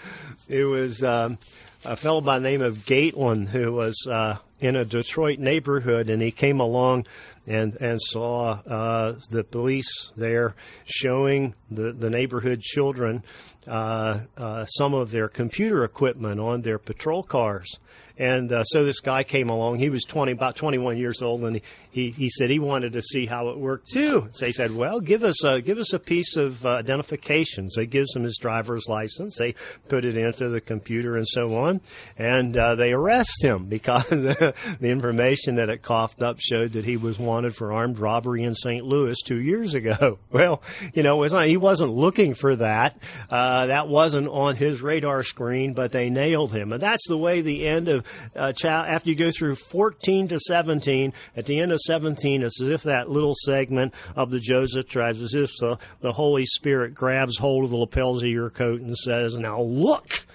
[0.49, 1.39] It was um,
[1.85, 6.23] a fellow by the name of Gatlin who was uh, in a Detroit neighborhood, and
[6.23, 7.07] he came along
[7.47, 13.23] and and saw uh, the police there showing the the neighborhood children
[13.67, 17.79] uh, uh, some of their computer equipment on their patrol cars.
[18.21, 19.79] And uh, so this guy came along.
[19.79, 21.59] He was 20, about 21 years old, and
[21.91, 24.29] he, he, said he wanted to see how it worked too.
[24.33, 27.81] So he said, "Well, give us a give us a piece of uh, identification." So
[27.81, 29.37] he gives him his driver's license.
[29.39, 29.55] They
[29.89, 31.81] put it into the computer and so on,
[32.19, 36.99] and uh, they arrest him because the information that it coughed up showed that he
[36.99, 38.85] was wanted for armed robbery in St.
[38.85, 40.19] Louis two years ago.
[40.31, 40.63] Well,
[40.95, 42.97] you know, not, he wasn't looking for that.
[43.29, 47.41] Uh, that wasn't on his radar screen, but they nailed him, and that's the way
[47.41, 48.07] the end of
[48.37, 52.69] uh, after you go through 14 to 17, at the end of 17, it's as
[52.69, 57.39] if that little segment of the Joseph tribes, as if the, the Holy Spirit grabs
[57.39, 60.27] hold of the lapels of your coat and says, Now look!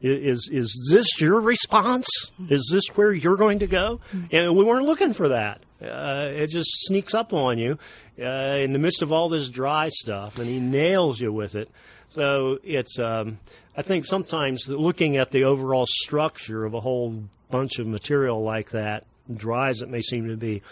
[0.00, 2.06] Is is this your response?
[2.50, 4.00] Is this where you're going to go?
[4.30, 5.62] And we weren't looking for that.
[5.82, 7.78] Uh, it just sneaks up on you
[8.20, 11.70] uh, in the midst of all this dry stuff, and he nails you with it.
[12.08, 13.38] So it's, um,
[13.76, 18.70] I think sometimes looking at the overall structure of a whole bunch of material like
[18.70, 20.62] that, dry as it may seem to be,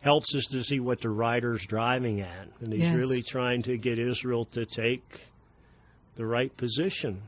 [0.00, 2.48] helps us to see what the writer's driving at.
[2.60, 2.94] And he's yes.
[2.94, 5.26] really trying to get Israel to take
[6.16, 7.22] the right position.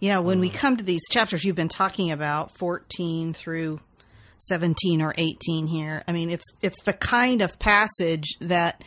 [0.00, 3.80] Yeah, when uh, we come to these chapters you've been talking about, 14 through
[4.48, 6.02] 17 or 18 here.
[6.06, 8.82] I mean, it's it's the kind of passage that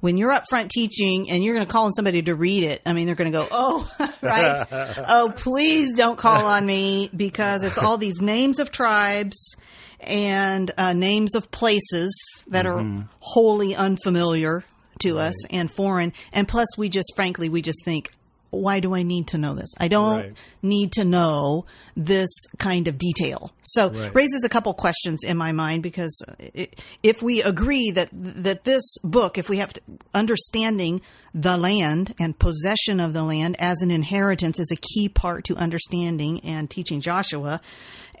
[0.00, 2.82] when you're up front teaching and you're going to call on somebody to read it,
[2.86, 3.90] I mean, they're going to go, oh,
[4.22, 4.66] right.
[5.08, 9.56] oh, please don't call on me because it's all these names of tribes
[10.00, 12.16] and uh, names of places
[12.48, 13.00] that mm-hmm.
[13.00, 14.64] are wholly unfamiliar
[15.00, 15.28] to right.
[15.28, 16.12] us and foreign.
[16.32, 18.12] And plus, we just, frankly, we just think,
[18.50, 19.72] why do I need to know this?
[19.78, 20.36] I don't right.
[20.62, 23.52] need to know this kind of detail.
[23.62, 24.14] So right.
[24.14, 28.96] raises a couple questions in my mind because it, if we agree that that this
[29.04, 29.80] book, if we have to,
[30.14, 31.00] understanding
[31.34, 35.56] the land and possession of the land as an inheritance is a key part to
[35.56, 37.60] understanding and teaching Joshua,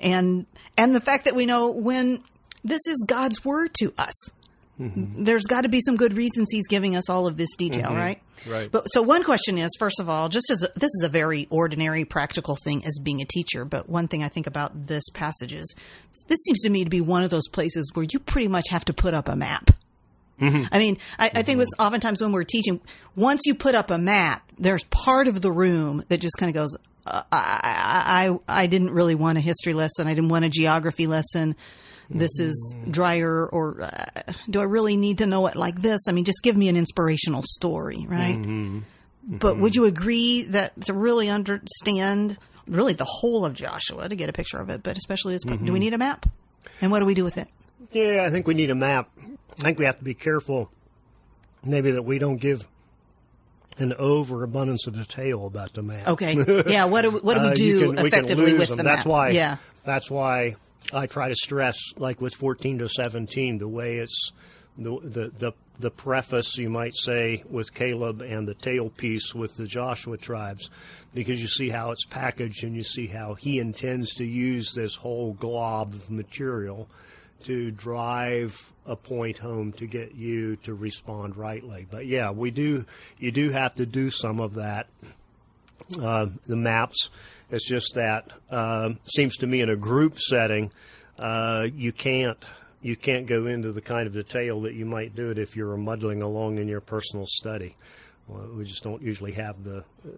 [0.00, 2.22] and and the fact that we know when
[2.64, 4.30] this is God's word to us.
[4.80, 5.24] Mm-hmm.
[5.24, 7.96] There's got to be some good reasons he's giving us all of this detail, mm-hmm.
[7.96, 8.22] right?
[8.48, 8.70] Right.
[8.70, 11.48] But so one question is, first of all, just as a, this is a very
[11.50, 15.52] ordinary, practical thing as being a teacher, but one thing I think about this passage
[15.52, 15.74] is,
[16.28, 18.84] this seems to me to be one of those places where you pretty much have
[18.84, 19.70] to put up a map.
[20.70, 22.80] I mean, I, I think it's oftentimes when we're teaching,
[23.16, 26.54] once you put up a map, there's part of the room that just kind of
[26.54, 30.06] goes, uh, I, I, I didn't really want a history lesson.
[30.06, 31.56] I didn't want a geography lesson.
[32.10, 36.00] This is drier, or uh, do I really need to know it like this?
[36.08, 38.82] I mean, just give me an inspirational story, right?
[39.22, 44.30] But would you agree that to really understand really the whole of Joshua to get
[44.30, 46.24] a picture of it, but especially this, do we need a map?
[46.80, 47.48] And what do we do with it?
[47.92, 49.10] Yeah, I think we need a map.
[49.20, 50.70] I think we have to be careful,
[51.64, 52.68] maybe that we don't give
[53.78, 56.08] an overabundance of detail about the map.
[56.08, 56.34] Okay.
[56.66, 56.86] Yeah.
[56.86, 58.78] What do we, what do we Uh, do you can- effectively with them.
[58.78, 59.06] the That's map?
[59.06, 59.28] why.
[59.30, 59.56] Yeah.
[59.84, 60.56] That's why
[60.92, 64.32] I try to stress, like with fourteen to seventeen, the way it's
[64.76, 69.66] the the the, the preface, you might say, with Caleb and the tailpiece with the
[69.66, 70.70] Joseph tribes,
[71.14, 74.96] because you see how it's packaged and you see how he intends to use this
[74.96, 76.88] whole glob of material
[77.44, 81.86] to drive a point home to get you to respond rightly.
[81.88, 82.84] But yeah, we do.
[83.18, 84.88] You do have to do some of that
[86.00, 87.10] uh, the maps.
[87.50, 90.70] It's just that uh, seems to me in a group setting,
[91.18, 92.38] uh, you can't
[92.80, 95.76] you can't go into the kind of detail that you might do it if you're
[95.76, 97.74] muddling along in your personal study.
[98.28, 100.10] Well, we just don't usually have the uh,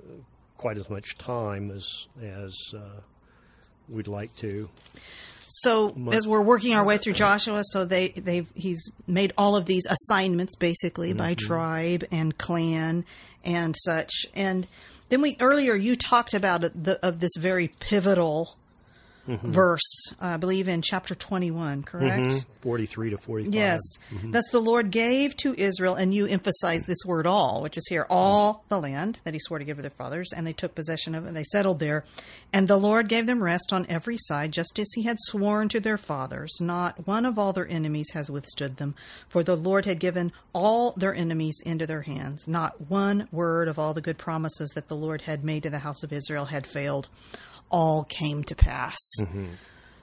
[0.58, 1.86] quite as much time as
[2.22, 3.00] as uh,
[3.88, 4.68] we'd like to.
[5.48, 9.66] So as we're working our way through Joshua, so they they've he's made all of
[9.66, 11.46] these assignments basically by Mm-hmm.
[11.46, 13.04] tribe and clan
[13.44, 14.26] and such.
[14.34, 14.66] And
[15.10, 18.56] then we earlier you talked about the, of this very pivotal
[19.30, 19.52] Mm-hmm.
[19.52, 22.46] verse, I believe in chapter twenty one, correct?
[22.62, 23.54] Forty-three to forty-five.
[23.54, 23.80] Yes.
[24.12, 24.32] Mm-hmm.
[24.32, 28.06] Thus the Lord gave to Israel, and you emphasize this word all, which is here,
[28.10, 31.14] all the land that he swore to give to their fathers, and they took possession
[31.14, 32.04] of it, and they settled there.
[32.52, 35.78] And the Lord gave them rest on every side, just as he had sworn to
[35.78, 36.58] their fathers.
[36.60, 38.96] Not one of all their enemies has withstood them,
[39.28, 42.48] for the Lord had given all their enemies into their hands.
[42.48, 45.78] Not one word of all the good promises that the Lord had made to the
[45.78, 47.08] house of Israel had failed.
[47.70, 48.98] All came to pass.
[49.20, 49.46] Mm-hmm.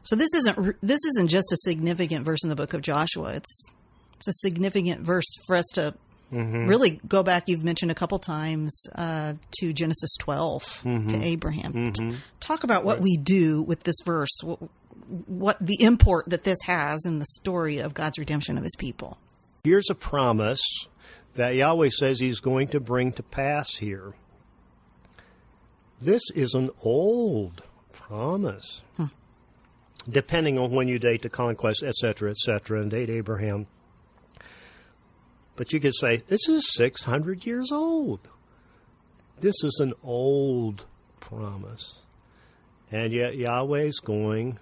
[0.04, 3.34] So this isn't this isn't just a significant verse in the book of Joshua.
[3.34, 3.70] It's
[4.16, 5.94] it's a significant verse for us to
[6.32, 6.68] mm-hmm.
[6.68, 7.48] really go back.
[7.48, 11.22] You've mentioned a couple times uh, to Genesis 12 to mm-hmm.
[11.22, 11.94] Abraham.
[11.94, 14.32] T- Talk about what we do with this verse.
[14.44, 14.60] What,
[15.28, 19.18] what the import that this has in the story of God's redemption of His people.
[19.64, 20.64] Here's a promise
[21.36, 24.14] that Yahweh says He's going to bring to pass here.
[26.00, 28.82] This is an old promise.
[30.10, 33.68] Depending on when you date the conquest, etc., etc., and date Abraham.
[35.56, 38.30] But you could say, this is 600 years old.
[39.40, 40.86] This is an old
[41.20, 42.00] promise.
[42.92, 44.60] And yet Yahweh's going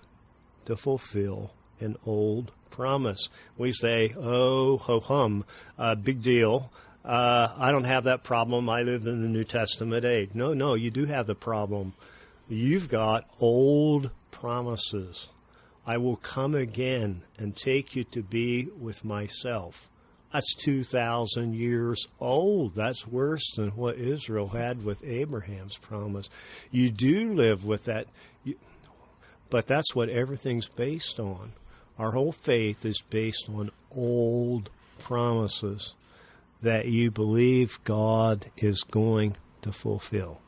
[0.65, 3.29] to fulfill an old promise.
[3.57, 5.45] We say, oh, ho hum,
[5.77, 6.71] uh, big deal.
[7.06, 8.68] Uh, I don't have that problem.
[8.68, 10.32] I live in the New Testament age.
[10.34, 11.93] No, no, you do have the problem.
[12.49, 15.30] You've got old promises.
[15.86, 19.88] I will come again and take you to be with myself.
[20.34, 22.74] That's 2,000 years old.
[22.74, 26.28] That's worse than what Israel had with Abraham's promise.
[26.72, 28.08] You do live with that.
[29.51, 31.53] But that's what everything's based on.
[31.99, 35.93] Our whole faith is based on old promises
[36.66, 40.41] that you believe God is going to fulfill.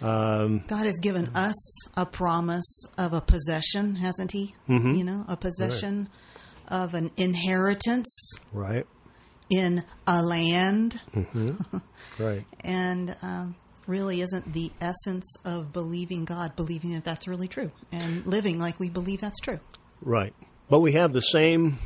[0.00, 1.54] Um, God has given us
[1.96, 4.54] a promise of a possession, hasn't He?
[4.68, 4.94] Mm-hmm.
[4.94, 6.08] You know, a possession
[6.68, 8.86] of an inheritance Right?
[9.50, 11.00] in a land.
[11.14, 11.78] Mm-hmm.
[12.22, 12.44] Right.
[12.64, 13.54] and um,
[13.86, 18.80] really isn't the essence of believing God, believing that that's really true, and living like
[18.80, 19.60] we believe that's true.
[20.00, 20.34] Right.
[20.68, 21.78] But we have the same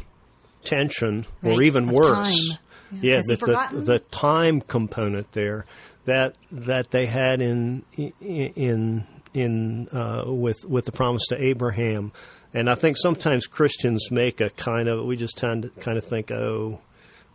[0.64, 2.48] tension, or even of worse.
[2.48, 2.58] time.
[2.92, 3.16] Yeah.
[3.16, 5.66] Has he that the, the time component there
[6.06, 12.12] that that they had in in in uh, with with the promise to Abraham,
[12.54, 16.04] and I think sometimes Christians make a kind of we just tend to kind of
[16.04, 16.80] think, oh,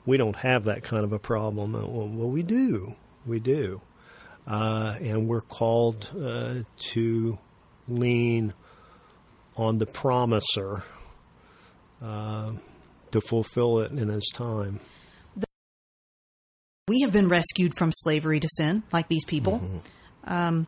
[0.06, 1.76] we don't have that kind of a problem.
[1.76, 2.96] Uh, Well, well we do,
[3.26, 3.82] we do,
[4.48, 7.38] uh, and we're called uh, to
[7.88, 8.54] lean
[9.58, 10.84] on the promiser
[12.02, 12.54] uh,
[13.12, 14.80] to fulfill it in his time.
[16.92, 19.60] We have been rescued from slavery to sin, like these people.
[19.60, 20.34] Mm-hmm.
[20.34, 20.68] Um,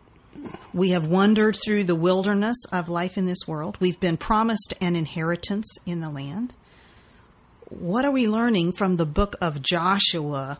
[0.74, 3.76] we have wandered through the wilderness of life in this world.
[3.82, 6.54] We've been promised an inheritance in the land.
[7.68, 10.60] What are we learning from the book of Joshua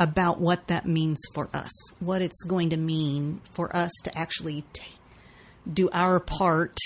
[0.00, 1.70] about what that means for us?
[2.00, 4.82] What it's going to mean for us to actually t-
[5.72, 6.76] do our part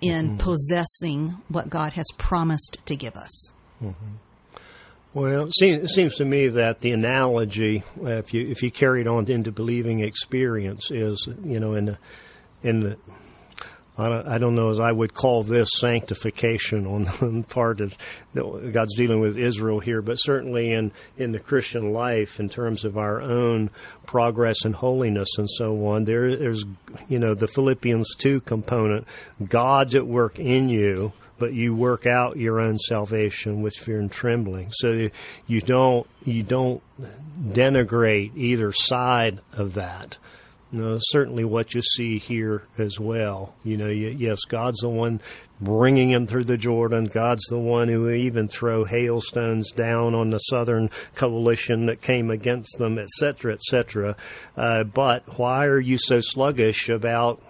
[0.00, 0.36] in mm-hmm.
[0.36, 3.52] possessing what God has promised to give us?
[3.82, 4.14] Mm-hmm.
[5.14, 9.00] Well, it seems, it seems to me that the analogy, if you if you carry
[9.00, 11.98] it on into believing experience, is you know in the
[12.64, 12.98] in the
[13.96, 17.04] I don't, I don't know as I would call this sanctification on
[17.40, 17.96] the part of
[18.34, 22.98] God's dealing with Israel here, but certainly in, in the Christian life in terms of
[22.98, 23.70] our own
[24.06, 26.06] progress and holiness and so on.
[26.06, 26.64] There, there's,
[27.08, 29.06] you know, the Philippians 2 component.
[29.48, 31.12] God's at work in you,
[31.44, 34.72] but you work out your own salvation with fear and trembling.
[34.72, 35.10] So
[35.46, 36.82] you don't, you don't
[37.38, 40.16] denigrate either side of that.
[40.72, 43.54] You know, certainly what you see here as well.
[43.62, 45.20] You know, yes, God's the one
[45.60, 47.08] bringing him through the Jordan.
[47.08, 52.78] God's the one who even throw hailstones down on the southern coalition that came against
[52.78, 54.16] them, etc., etc.
[54.56, 57.42] Uh, but why are you so sluggish about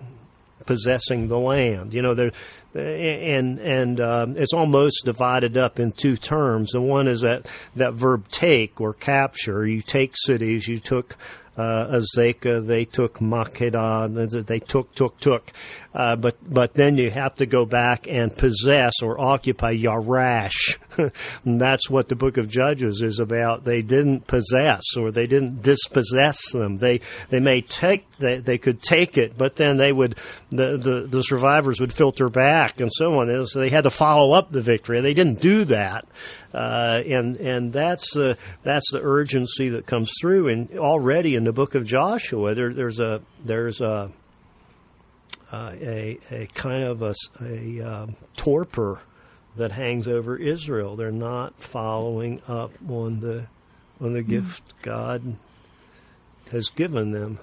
[0.66, 1.94] possessing the land?
[1.94, 2.32] You know, there
[2.74, 6.72] and and um, it's almost divided up in two terms.
[6.72, 7.46] The one is that
[7.76, 9.66] that verb take or capture.
[9.66, 10.66] You take cities.
[10.66, 11.16] You took
[11.56, 15.52] uh, they took Makkedah, they took, took, took.
[15.94, 20.76] Uh, but, but then you have to go back and possess or occupy Yarash.
[21.44, 23.64] and that's what the book of Judges is about.
[23.64, 26.78] They didn't possess or they didn't dispossess them.
[26.78, 27.00] They,
[27.30, 30.16] they may take, they, they could take it, but then they would,
[30.50, 33.46] the, the, the survivors would filter back and so on.
[33.46, 35.00] So they had to follow up the victory.
[35.00, 36.06] They didn't do that.
[36.54, 40.46] Uh, and and that's the that's the urgency that comes through.
[40.46, 44.12] And already in the book of Joshua, there, there's a there's a
[45.50, 49.00] uh, a, a kind of a, a um, torpor
[49.56, 50.96] that hangs over Israel.
[50.96, 53.48] They're not following up on the
[54.00, 54.28] on the mm.
[54.28, 55.36] gift God
[56.52, 57.40] has given them.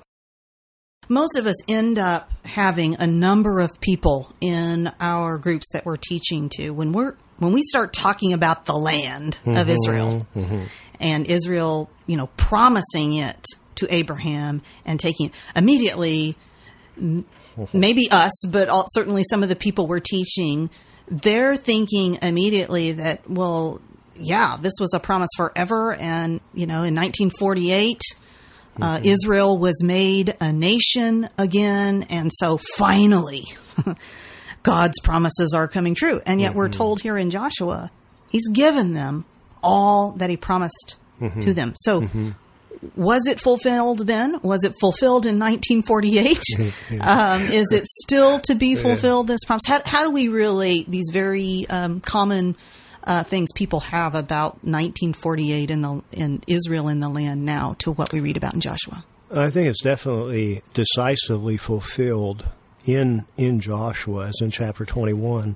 [1.10, 5.98] Most of us end up having a number of people in our groups that we're
[5.98, 10.66] teaching to when we're when we start talking about the land mm-hmm, of Israel mm-hmm.
[11.00, 13.44] and Israel, you know, promising it
[13.76, 16.38] to Abraham and taking immediately,
[17.74, 20.70] maybe us, but all, certainly some of the people we're teaching,
[21.08, 23.82] they're thinking immediately that, well,
[24.16, 25.96] yeah, this was a promise forever.
[25.96, 28.84] And, you know, in 1948, uh, mm-hmm.
[28.84, 32.04] uh, Israel was made a nation again.
[32.04, 33.46] And so finally,
[34.64, 36.22] God's promises are coming true.
[36.26, 36.60] And yet mm-hmm.
[36.60, 37.92] we're told here in Joshua,
[38.30, 39.26] he's given them
[39.64, 41.42] all that he promised mm-hmm.
[41.42, 41.74] to them.
[41.76, 42.32] So mm-hmm.
[42.96, 44.40] was it fulfilled then?
[44.42, 46.40] Was it fulfilled in 1948?
[47.02, 49.64] um, is it still to be fulfilled, this promise?
[49.68, 52.56] How, how do we relate these very um, common
[53.04, 57.92] uh, things people have about 1948 in, the, in Israel in the land now to
[57.92, 59.04] what we read about in Joshua?
[59.34, 62.46] I think it's definitely decisively fulfilled
[62.86, 65.56] in in Joshua, as in chapter 21.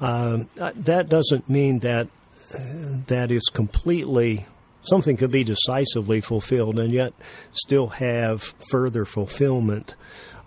[0.00, 2.08] Um, uh, that doesn't mean that
[2.54, 2.58] uh,
[3.06, 4.46] that is completely
[4.82, 7.12] something could be decisively fulfilled and yet
[7.52, 9.94] still have further fulfillment.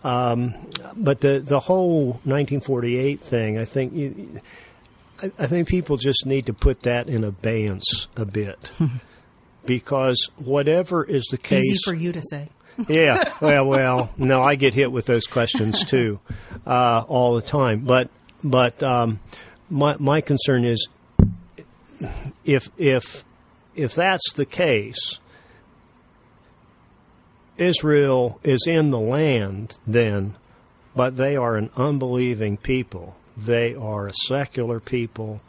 [0.03, 0.53] Um,
[0.95, 3.93] but the the whole 1948 thing, I think.
[3.93, 4.41] You,
[5.21, 8.69] I, I think people just need to put that in abeyance a bit,
[9.65, 12.49] because whatever is the case, easy for you to say
[12.87, 13.23] yeah.
[13.41, 16.19] Well, well, no, I get hit with those questions too,
[16.65, 17.81] uh, all the time.
[17.81, 18.09] But,
[18.43, 19.19] but um,
[19.69, 20.87] my my concern is
[22.43, 23.23] if if
[23.75, 25.19] if that's the case,
[27.57, 30.35] Israel is in the land then,
[30.95, 33.17] but they are an unbelieving people.
[33.37, 35.41] They are a secular people.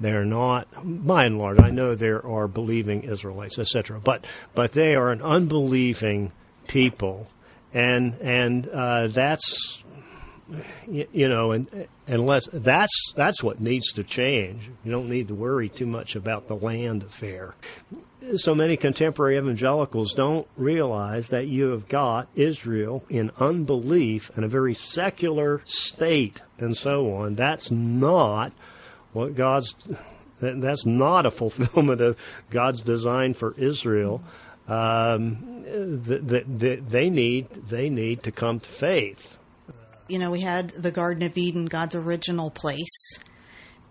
[0.00, 1.60] They're not, by and large.
[1.60, 4.00] I know there are believing Israelites, etc.
[4.00, 6.32] But but they are an unbelieving
[6.66, 7.26] people,
[7.72, 9.82] and and uh, that's
[10.86, 14.70] you know, and unless that's that's what needs to change.
[14.84, 17.54] You don't need to worry too much about the land affair.
[18.36, 24.48] So many contemporary evangelicals don't realize that you have got Israel in unbelief and a
[24.48, 27.34] very secular state and so on.
[27.34, 28.52] That's not
[29.12, 29.74] what God's
[30.40, 32.18] that's not a fulfillment of
[32.50, 34.22] God's design for Israel.
[34.68, 39.38] Um, that, they need they need to come to faith.
[40.08, 43.18] You know, we had the Garden of Eden, God's original place,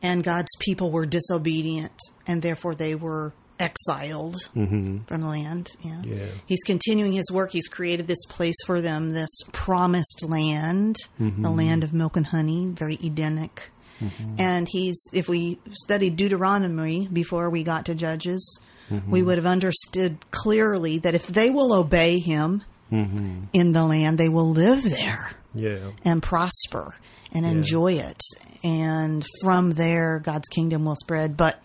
[0.01, 5.03] and God's people were disobedient, and therefore they were exiled mm-hmm.
[5.03, 5.69] from the land.
[5.81, 6.01] Yeah.
[6.03, 6.25] yeah.
[6.45, 7.51] He's continuing his work.
[7.51, 11.41] He's created this place for them, this promised land, mm-hmm.
[11.41, 13.71] the land of milk and honey, very Edenic.
[13.99, 14.36] Mm-hmm.
[14.38, 18.59] And he's, if we studied Deuteronomy before we got to Judges,
[18.89, 19.11] mm-hmm.
[19.11, 23.45] we would have understood clearly that if they will obey him mm-hmm.
[23.53, 25.91] in the land, they will live there yeah.
[26.05, 26.93] and prosper
[27.32, 27.51] and yeah.
[27.51, 28.21] enjoy it.
[28.63, 31.36] And from there, God's kingdom will spread.
[31.36, 31.62] But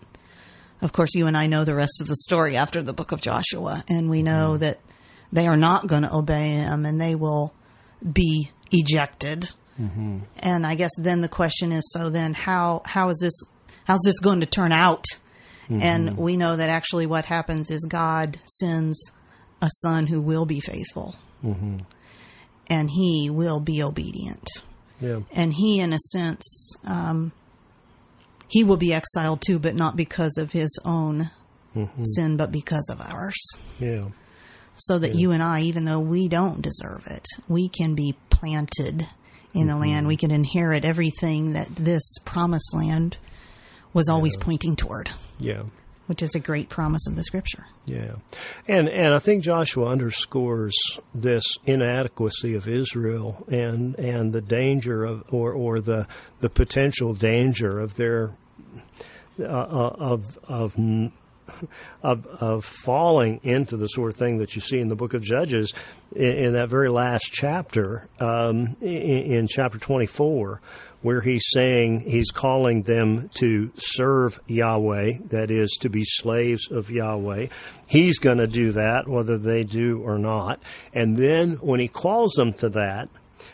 [0.81, 3.21] Of course, you and I know the rest of the story after the book of
[3.21, 4.79] Joshua, and we know that
[5.31, 7.53] they are not going to obey him and they will
[8.01, 9.51] be ejected.
[9.79, 10.19] Mm-hmm.
[10.39, 13.33] And I guess then the question is so then how how is this
[13.85, 15.05] how's this going to turn out?
[15.69, 15.81] Mm-hmm.
[15.81, 19.11] And we know that actually what happens is God sends
[19.61, 21.15] a son who will be faithful.
[21.43, 21.79] Mm-hmm.
[22.69, 24.47] And he will be obedient.
[24.99, 25.21] Yeah.
[25.33, 27.31] And he, in a sense, um,
[28.47, 31.29] he will be exiled too, but not because of his own
[31.75, 32.03] mm-hmm.
[32.03, 33.37] sin, but because of ours.
[33.79, 34.05] Yeah.
[34.75, 35.19] So that yeah.
[35.19, 39.07] you and I, even though we don't deserve it, we can be planted
[39.53, 39.67] in mm-hmm.
[39.67, 40.07] the land.
[40.07, 43.17] We can inherit everything that this promised land
[43.93, 44.43] was always yeah.
[44.43, 45.11] pointing toward.
[45.39, 45.63] Yeah.
[46.07, 47.67] Which is a great promise of the scripture.
[47.85, 48.15] Yeah.
[48.67, 50.75] And and I think Joshua underscores
[51.13, 56.07] this inadequacy of Israel and and the danger of or or the
[56.39, 58.31] the potential danger of their
[59.39, 60.75] uh, uh of of
[62.03, 65.21] of of falling into the sort of thing that you see in the book of
[65.21, 65.73] Judges
[66.15, 70.61] in, in that very last chapter, um, in, in, chapter twenty four,
[71.01, 76.89] where he's saying he's calling them to serve Yahweh, that is, to be slaves of
[76.89, 77.47] Yahweh.
[77.87, 80.61] He's going to do that, whether they do or not.
[80.93, 83.09] And then when he calls them to that,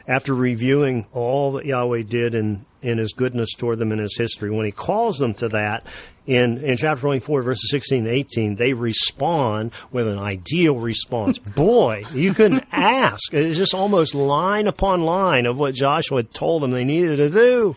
[0.08, 4.52] after reviewing all that Yahweh did in, in his goodness toward them in his history,
[4.52, 5.86] when he calls them to that,
[6.28, 11.38] in, in chapter 24, verses 16 and 18, they respond with an ideal response.
[11.56, 13.34] Boy, you couldn't ask.
[13.34, 17.30] It's just almost line upon line of what Joshua had told them they needed to
[17.30, 17.76] do.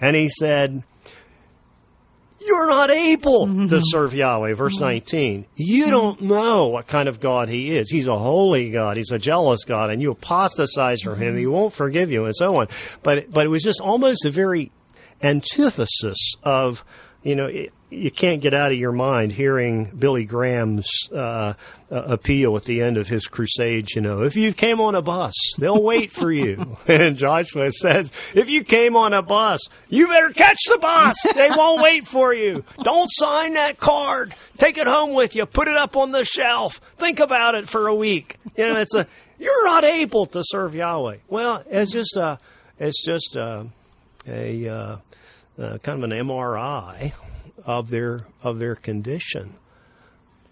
[0.00, 0.82] And he said,
[2.40, 3.66] You're not able mm-hmm.
[3.68, 4.54] to serve Yahweh.
[4.54, 4.84] Verse mm-hmm.
[4.84, 5.46] 19.
[5.56, 5.90] You mm-hmm.
[5.90, 7.90] don't know what kind of God he is.
[7.90, 8.96] He's a holy God.
[8.96, 9.90] He's a jealous God.
[9.90, 11.36] And you apostatize from him.
[11.36, 12.68] He won't forgive you and so on.
[13.02, 14.70] But, but it was just almost a very
[15.22, 16.84] antithesis of
[17.22, 21.54] you know, it, you can't get out of your mind hearing Billy Graham's uh,
[21.90, 23.90] appeal at the end of his crusade.
[23.94, 26.76] You know, if you came on a bus, they'll wait for you.
[26.86, 31.16] and Joshua says, if you came on a bus, you better catch the bus.
[31.34, 32.62] They won't wait for you.
[32.82, 34.34] Don't sign that card.
[34.58, 35.46] Take it home with you.
[35.46, 36.80] Put it up on the shelf.
[36.98, 38.36] Think about it for a week.
[38.56, 39.06] You know, it's a
[39.38, 41.18] you're not able to serve Yahweh.
[41.28, 42.38] Well, it's just a,
[42.78, 43.68] it's just a,
[44.26, 44.96] a uh,
[45.58, 47.12] uh, kind of an MRI
[47.64, 49.54] of their of their condition.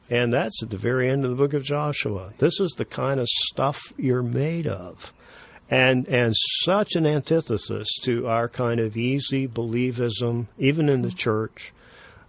[0.09, 2.33] And that's at the very end of the book of Joshua.
[2.39, 5.13] This is the kind of stuff you're made of.
[5.69, 6.35] And and
[6.65, 11.73] such an antithesis to our kind of easy believism, even in the church.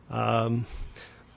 [0.09, 0.65] Um,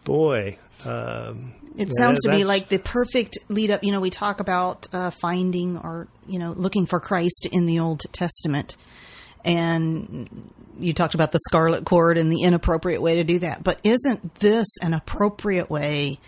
[0.05, 0.57] boy,
[0.87, 3.85] um, it sounds to me like the perfect lead up.
[3.85, 7.81] You know, we talk about uh, finding or you know looking for Christ in the
[7.81, 8.79] Old Testament,
[9.45, 10.51] and
[10.81, 13.63] you talked about the scarlet cord and the inappropriate way to do that.
[13.63, 16.19] But isn't this an appropriate way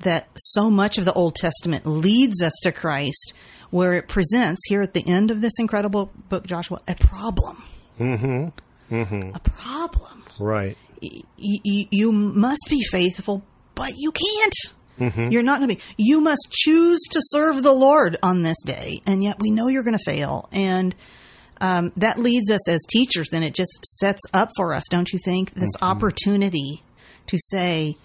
[0.00, 3.32] that so much of the Old Testament leads us to Christ,
[3.70, 7.62] where it presents here at the end of this incredible book, Joshua, a problem?
[7.98, 8.94] Mm-hmm.
[8.94, 9.34] Mm-hmm.
[9.34, 10.24] A problem.
[10.38, 10.76] Right.
[11.02, 13.42] Y- y- you must be faithful,
[13.74, 14.54] but you can't.
[14.98, 15.30] Mm-hmm.
[15.30, 15.82] You're not going to be.
[15.96, 19.82] You must choose to serve the Lord on this day, and yet we know you're
[19.82, 20.48] going to fail.
[20.52, 20.94] And
[21.60, 25.18] um, that leads us as teachers, then it just sets up for us, don't you
[25.24, 25.52] think?
[25.52, 25.84] This mm-hmm.
[25.84, 26.82] opportunity
[27.26, 27.96] to say,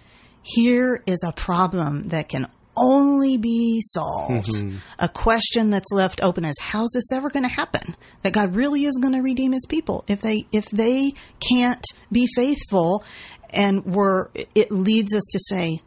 [0.42, 4.50] here is a problem that can only be solved.
[4.50, 4.78] Mm-hmm.
[5.00, 7.96] A question that's left open is how's this ever going to happen?
[8.24, 10.04] That God really is going to redeem his people.
[10.08, 13.04] If they if they can't be faithful
[13.50, 15.80] and we're it leads us to say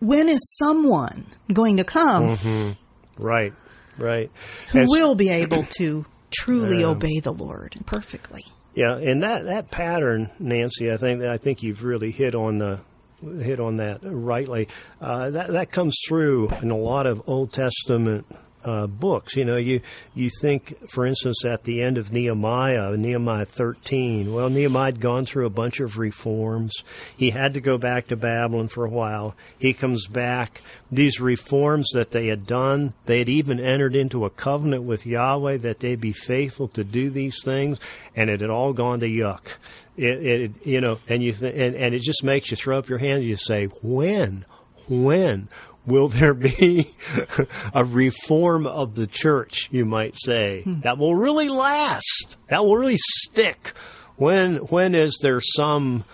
[0.00, 2.36] when is someone going to come?
[2.36, 3.22] Mm-hmm.
[3.22, 3.52] Right.
[3.98, 4.30] Right.
[4.70, 8.42] Who and will be able to truly um, obey the Lord perfectly.
[8.74, 12.80] Yeah, and that, that pattern, Nancy, I think I think you've really hit on the
[13.22, 14.68] hit on that rightly.
[15.00, 18.26] Uh, that that comes through in a lot of Old Testament
[18.66, 19.36] uh, books.
[19.36, 19.80] You know, you
[20.14, 24.34] you think, for instance, at the end of Nehemiah, Nehemiah 13.
[24.34, 26.84] Well, Nehemiah had gone through a bunch of reforms.
[27.16, 29.36] He had to go back to Babylon for a while.
[29.58, 30.60] He comes back.
[30.90, 35.58] These reforms that they had done, they had even entered into a covenant with Yahweh
[35.58, 37.78] that they'd be faithful to do these things,
[38.14, 39.54] and it had all gone to yuck.
[39.96, 42.88] It, it you know, and you th- and and it just makes you throw up
[42.88, 43.20] your hands.
[43.20, 44.44] And you say, when,
[44.88, 45.48] when
[45.86, 46.94] will there be
[47.74, 50.80] a reform of the church, you might say, hmm.
[50.80, 53.72] that will really last, that will really stick?
[54.16, 56.04] When when is there some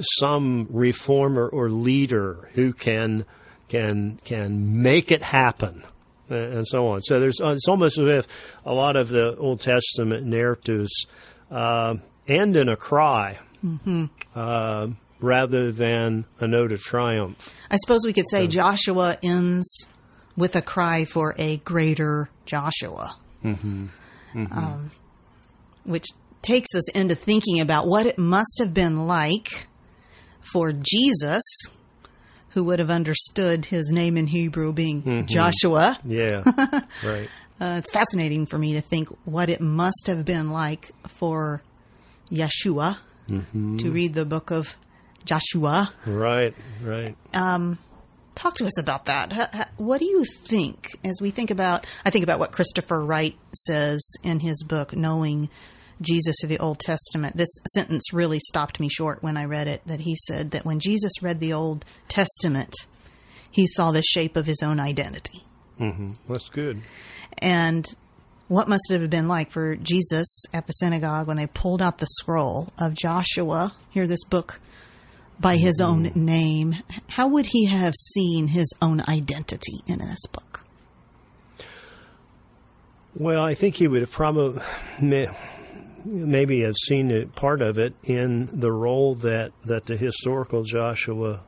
[0.00, 3.26] some reformer or leader who can
[3.68, 5.84] can can make it happen?
[6.30, 7.02] And so on.
[7.02, 8.26] So there's it's almost as if
[8.64, 11.06] a lot of the Old Testament narratives
[11.50, 11.96] uh,
[12.26, 13.38] end in a cry.
[13.62, 14.06] Mm-hmm.
[14.34, 14.88] Uh,
[15.24, 17.52] rather than a note of triumph.
[17.70, 19.86] I suppose we could say Joshua ends
[20.36, 23.86] with a cry for a greater Joshua, mm-hmm.
[24.34, 24.58] Mm-hmm.
[24.58, 24.90] Um,
[25.84, 26.06] which
[26.42, 29.66] takes us into thinking about what it must have been like
[30.52, 31.42] for Jesus,
[32.50, 35.26] who would have understood his name in Hebrew being mm-hmm.
[35.26, 35.98] Joshua.
[36.04, 36.42] Yeah,
[37.04, 37.28] right.
[37.60, 41.62] Uh, it's fascinating for me to think what it must have been like for
[42.30, 42.98] Yeshua
[43.28, 43.76] mm-hmm.
[43.78, 44.76] to read the book of
[45.24, 45.92] Joshua.
[46.06, 47.16] Right, right.
[47.32, 47.78] Um,
[48.34, 49.70] talk to us about that.
[49.76, 51.86] What do you think as we think about?
[52.04, 55.48] I think about what Christopher Wright says in his book, Knowing
[56.00, 57.36] Jesus through the Old Testament.
[57.36, 59.82] This sentence really stopped me short when I read it.
[59.86, 62.74] That he said that when Jesus read the Old Testament,
[63.50, 65.44] he saw the shape of his own identity.
[65.80, 66.10] Mm-hmm.
[66.28, 66.82] That's good.
[67.38, 67.86] And
[68.48, 71.98] what must it have been like for Jesus at the synagogue when they pulled out
[71.98, 73.74] the scroll of Joshua?
[73.90, 74.60] Here, this book
[75.38, 76.76] by his own name.
[77.10, 80.64] How would he have seen his own identity in this book?
[83.14, 84.60] Well, I think he would have probably
[86.04, 91.42] maybe have seen it, part of it in the role that, that the historical Joshua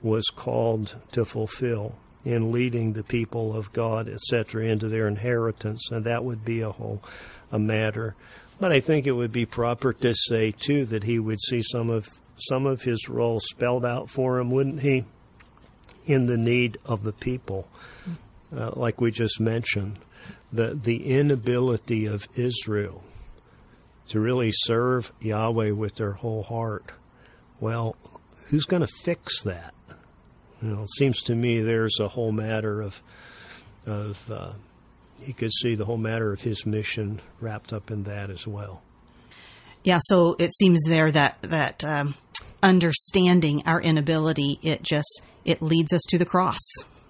[0.00, 6.04] was called to fulfill in leading the people of God, etc., into their inheritance, and
[6.04, 7.02] that would be a whole
[7.50, 8.14] a matter.
[8.60, 11.90] But I think it would be proper to say too that he would see some
[11.90, 12.08] of
[12.40, 15.04] some of his role spelled out for him, wouldn't he?
[16.06, 17.68] In the need of the people,
[18.56, 19.98] uh, like we just mentioned,
[20.50, 23.04] the the inability of Israel
[24.08, 26.92] to really serve Yahweh with their whole heart.
[27.60, 27.96] Well,
[28.46, 29.74] who's going to fix that?
[30.62, 33.02] You know, it seems to me there's a whole matter of
[33.86, 34.52] of uh,
[35.20, 38.82] he could see the whole matter of his mission wrapped up in that as well.
[39.88, 42.14] Yeah, so it seems there that that um,
[42.62, 46.58] understanding our inability it just it leads us to the cross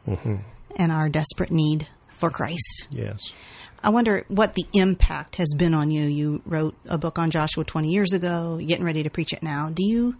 [0.06, 0.36] mm-hmm.
[0.76, 2.86] and our desperate need for Christ.
[2.88, 3.32] Yes.
[3.82, 6.04] I wonder what the impact has been on you.
[6.04, 9.70] You wrote a book on Joshua 20 years ago, getting ready to preach it now.
[9.70, 10.14] Do you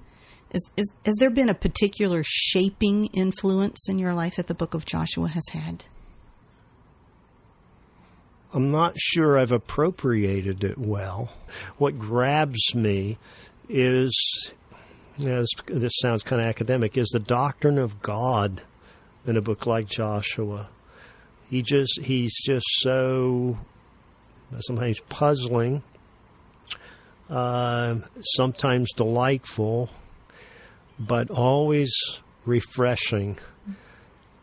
[0.51, 4.75] is, is, has there been a particular shaping influence in your life that the book
[4.75, 5.85] of Joshua has had?
[8.53, 11.33] I'm not sure I've appropriated it well.
[11.77, 13.19] What grabs me
[13.69, 14.53] is,
[15.23, 18.63] as this sounds kind of academic, is the doctrine of God
[19.27, 20.71] in a book like Joshua.
[21.51, 23.59] He just he's just so
[24.61, 25.83] sometimes puzzling,
[27.29, 29.91] uh, sometimes delightful,
[30.99, 31.93] but always
[32.47, 33.39] refreshing.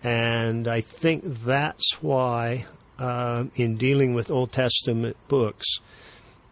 [0.04, 2.66] And I think that's why,
[3.00, 5.66] uh, in dealing with Old Testament books,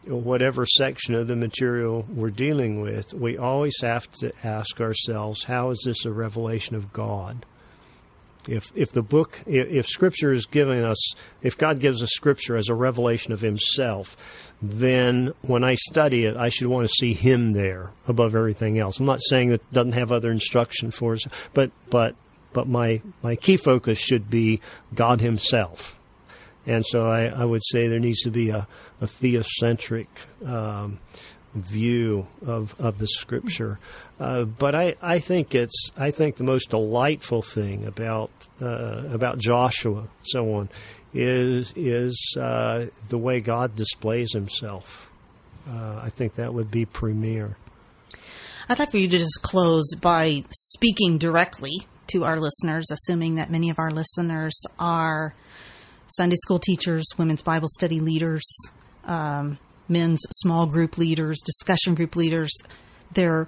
[0.06, 5.70] whatever section of the material we're dealing with, we always have to ask ourselves, how
[5.70, 7.46] is this a revelation of God?
[8.46, 12.58] If if the book if, if Scripture is giving us if God gives us Scripture
[12.58, 14.18] as a revelation of Himself,
[14.62, 19.00] then when I study it, I should want to see Him there above everything else.
[19.00, 22.16] I'm not saying that it doesn't have other instruction for us, but but
[22.52, 24.60] but my my key focus should be
[24.94, 25.96] God Himself.
[26.66, 28.68] And so I, I would say there needs to be a,
[29.02, 30.08] a theocentric
[30.46, 31.00] um,
[31.54, 33.80] view of, of the scripture.
[34.20, 38.32] Uh, but I, I think it's I think the most delightful thing about
[38.62, 40.70] uh, about Joshua so on
[41.14, 45.10] is is uh, the way God displays Himself.
[45.68, 47.58] Uh, I think that would be premier.
[48.70, 51.72] I'd like for you to just close by speaking directly
[52.08, 55.36] to our listeners, assuming that many of our listeners are
[56.16, 58.44] Sunday school teachers, women's Bible study leaders,
[59.06, 59.58] um,
[59.88, 62.52] men's small group leaders, discussion group leaders.
[63.14, 63.48] They're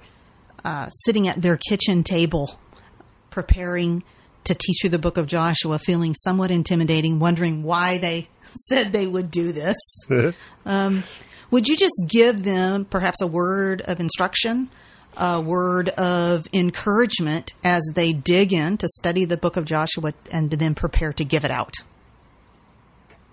[0.63, 2.59] uh, sitting at their kitchen table
[3.29, 4.03] preparing
[4.45, 8.29] to teach you the book of Joshua, feeling somewhat intimidating, wondering why they
[8.69, 9.75] said they would do this.
[10.65, 11.03] um,
[11.51, 14.69] would you just give them perhaps a word of instruction,
[15.17, 20.49] a word of encouragement as they dig in to study the book of Joshua and
[20.49, 21.75] then prepare to give it out?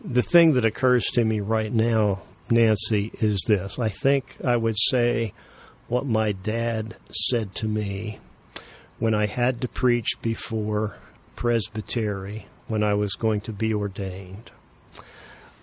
[0.04, 2.22] The thing that occurs to me right now
[2.52, 3.78] Nancy, is this.
[3.78, 5.32] I think I would say
[5.88, 8.18] what my dad said to me
[8.98, 10.96] when I had to preach before
[11.34, 14.50] presbytery when I was going to be ordained.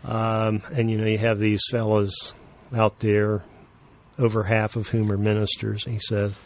[0.03, 2.33] Um, and you know, you have these fellows
[2.75, 3.43] out there,
[4.17, 5.85] over half of whom are ministers.
[5.85, 6.37] He says,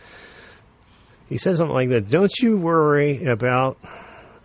[1.27, 2.09] he said something like that.
[2.09, 3.77] Don't you worry about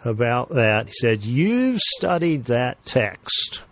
[0.05, 0.87] about that.
[0.87, 3.65] He said, you've studied that text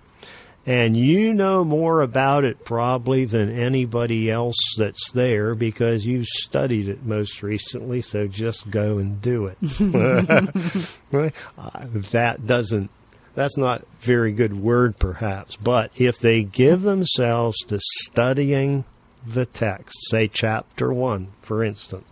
[0.69, 6.89] And you know more about it probably than anybody else that's there because you've studied
[6.89, 9.57] it most recently, so just go and do it.
[12.11, 12.91] that doesn't
[13.37, 18.85] that's not very good word perhaps, but if they give themselves to studying
[19.25, 22.09] the text, say chapter 1 for instance,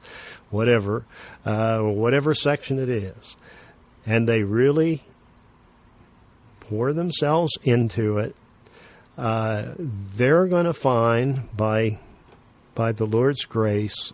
[0.51, 1.05] whatever
[1.45, 3.37] uh, whatever section it is,
[4.07, 5.03] and they really
[6.61, 8.35] pour themselves into it
[9.17, 11.99] uh, they're going to find by
[12.75, 14.13] by the Lord's grace,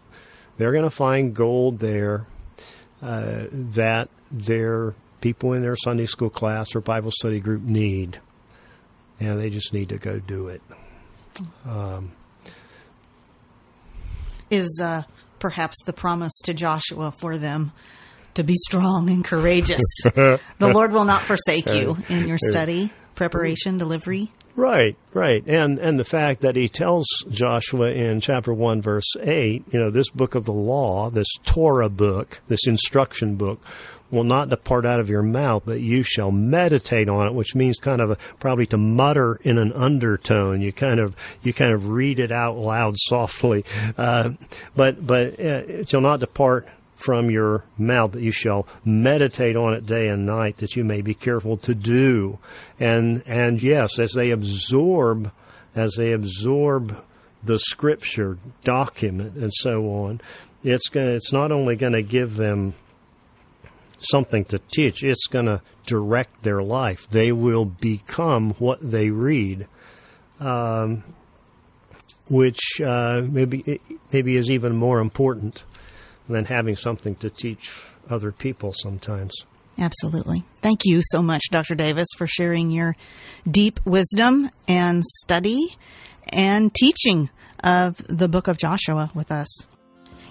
[0.58, 2.26] they're going to find gold there
[3.02, 8.20] uh, that their people in their Sunday school class or Bible study group need,
[9.18, 10.60] and they just need to go do it.
[11.66, 12.12] Um,
[14.50, 15.04] Is uh,
[15.38, 17.72] perhaps the promise to Joshua for them
[18.34, 19.82] to be strong and courageous.
[20.04, 24.30] the Lord will not forsake you in your study, preparation, delivery.
[24.56, 25.42] Right, right.
[25.46, 29.90] And and the fact that he tells Joshua in chapter 1 verse 8, you know,
[29.90, 33.64] this book of the law, this Torah book, this instruction book
[34.10, 37.78] will not depart out of your mouth, but you shall meditate on it, which means
[37.78, 40.60] kind of a, probably to mutter in an undertone.
[40.60, 43.64] You kind of you kind of read it out loud softly,
[43.96, 44.32] uh,
[44.74, 46.66] but but uh, it shall not depart
[47.00, 51.00] from your mouth that you shall meditate on it day and night that you may
[51.00, 52.38] be careful to do.
[52.78, 55.32] And and yes as they absorb
[55.74, 57.02] as they absorb
[57.42, 60.20] the scripture document and so on
[60.62, 62.74] it's gonna, it's not only going to give them
[63.98, 67.08] something to teach it's going to direct their life.
[67.08, 69.66] They will become what they read
[70.38, 71.02] um,
[72.28, 73.80] which uh, maybe
[74.12, 75.64] maybe is even more important
[76.30, 79.32] than having something to teach other people sometimes.
[79.78, 80.44] Absolutely.
[80.62, 81.74] Thank you so much, Dr.
[81.74, 82.96] Davis, for sharing your
[83.50, 85.76] deep wisdom and study
[86.28, 87.30] and teaching
[87.62, 89.66] of the book of Joshua with us.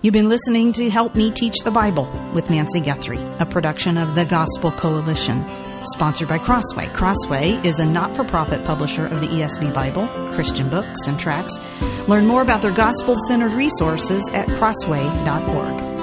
[0.01, 4.15] You've been listening to Help Me Teach the Bible with Nancy Guthrie, a production of
[4.15, 5.43] the Gospel Coalition,
[5.83, 6.87] sponsored by Crossway.
[6.93, 11.59] Crossway is a not for profit publisher of the ESV Bible, Christian books, and tracts.
[12.07, 15.98] Learn more about their gospel centered resources at crossway.org.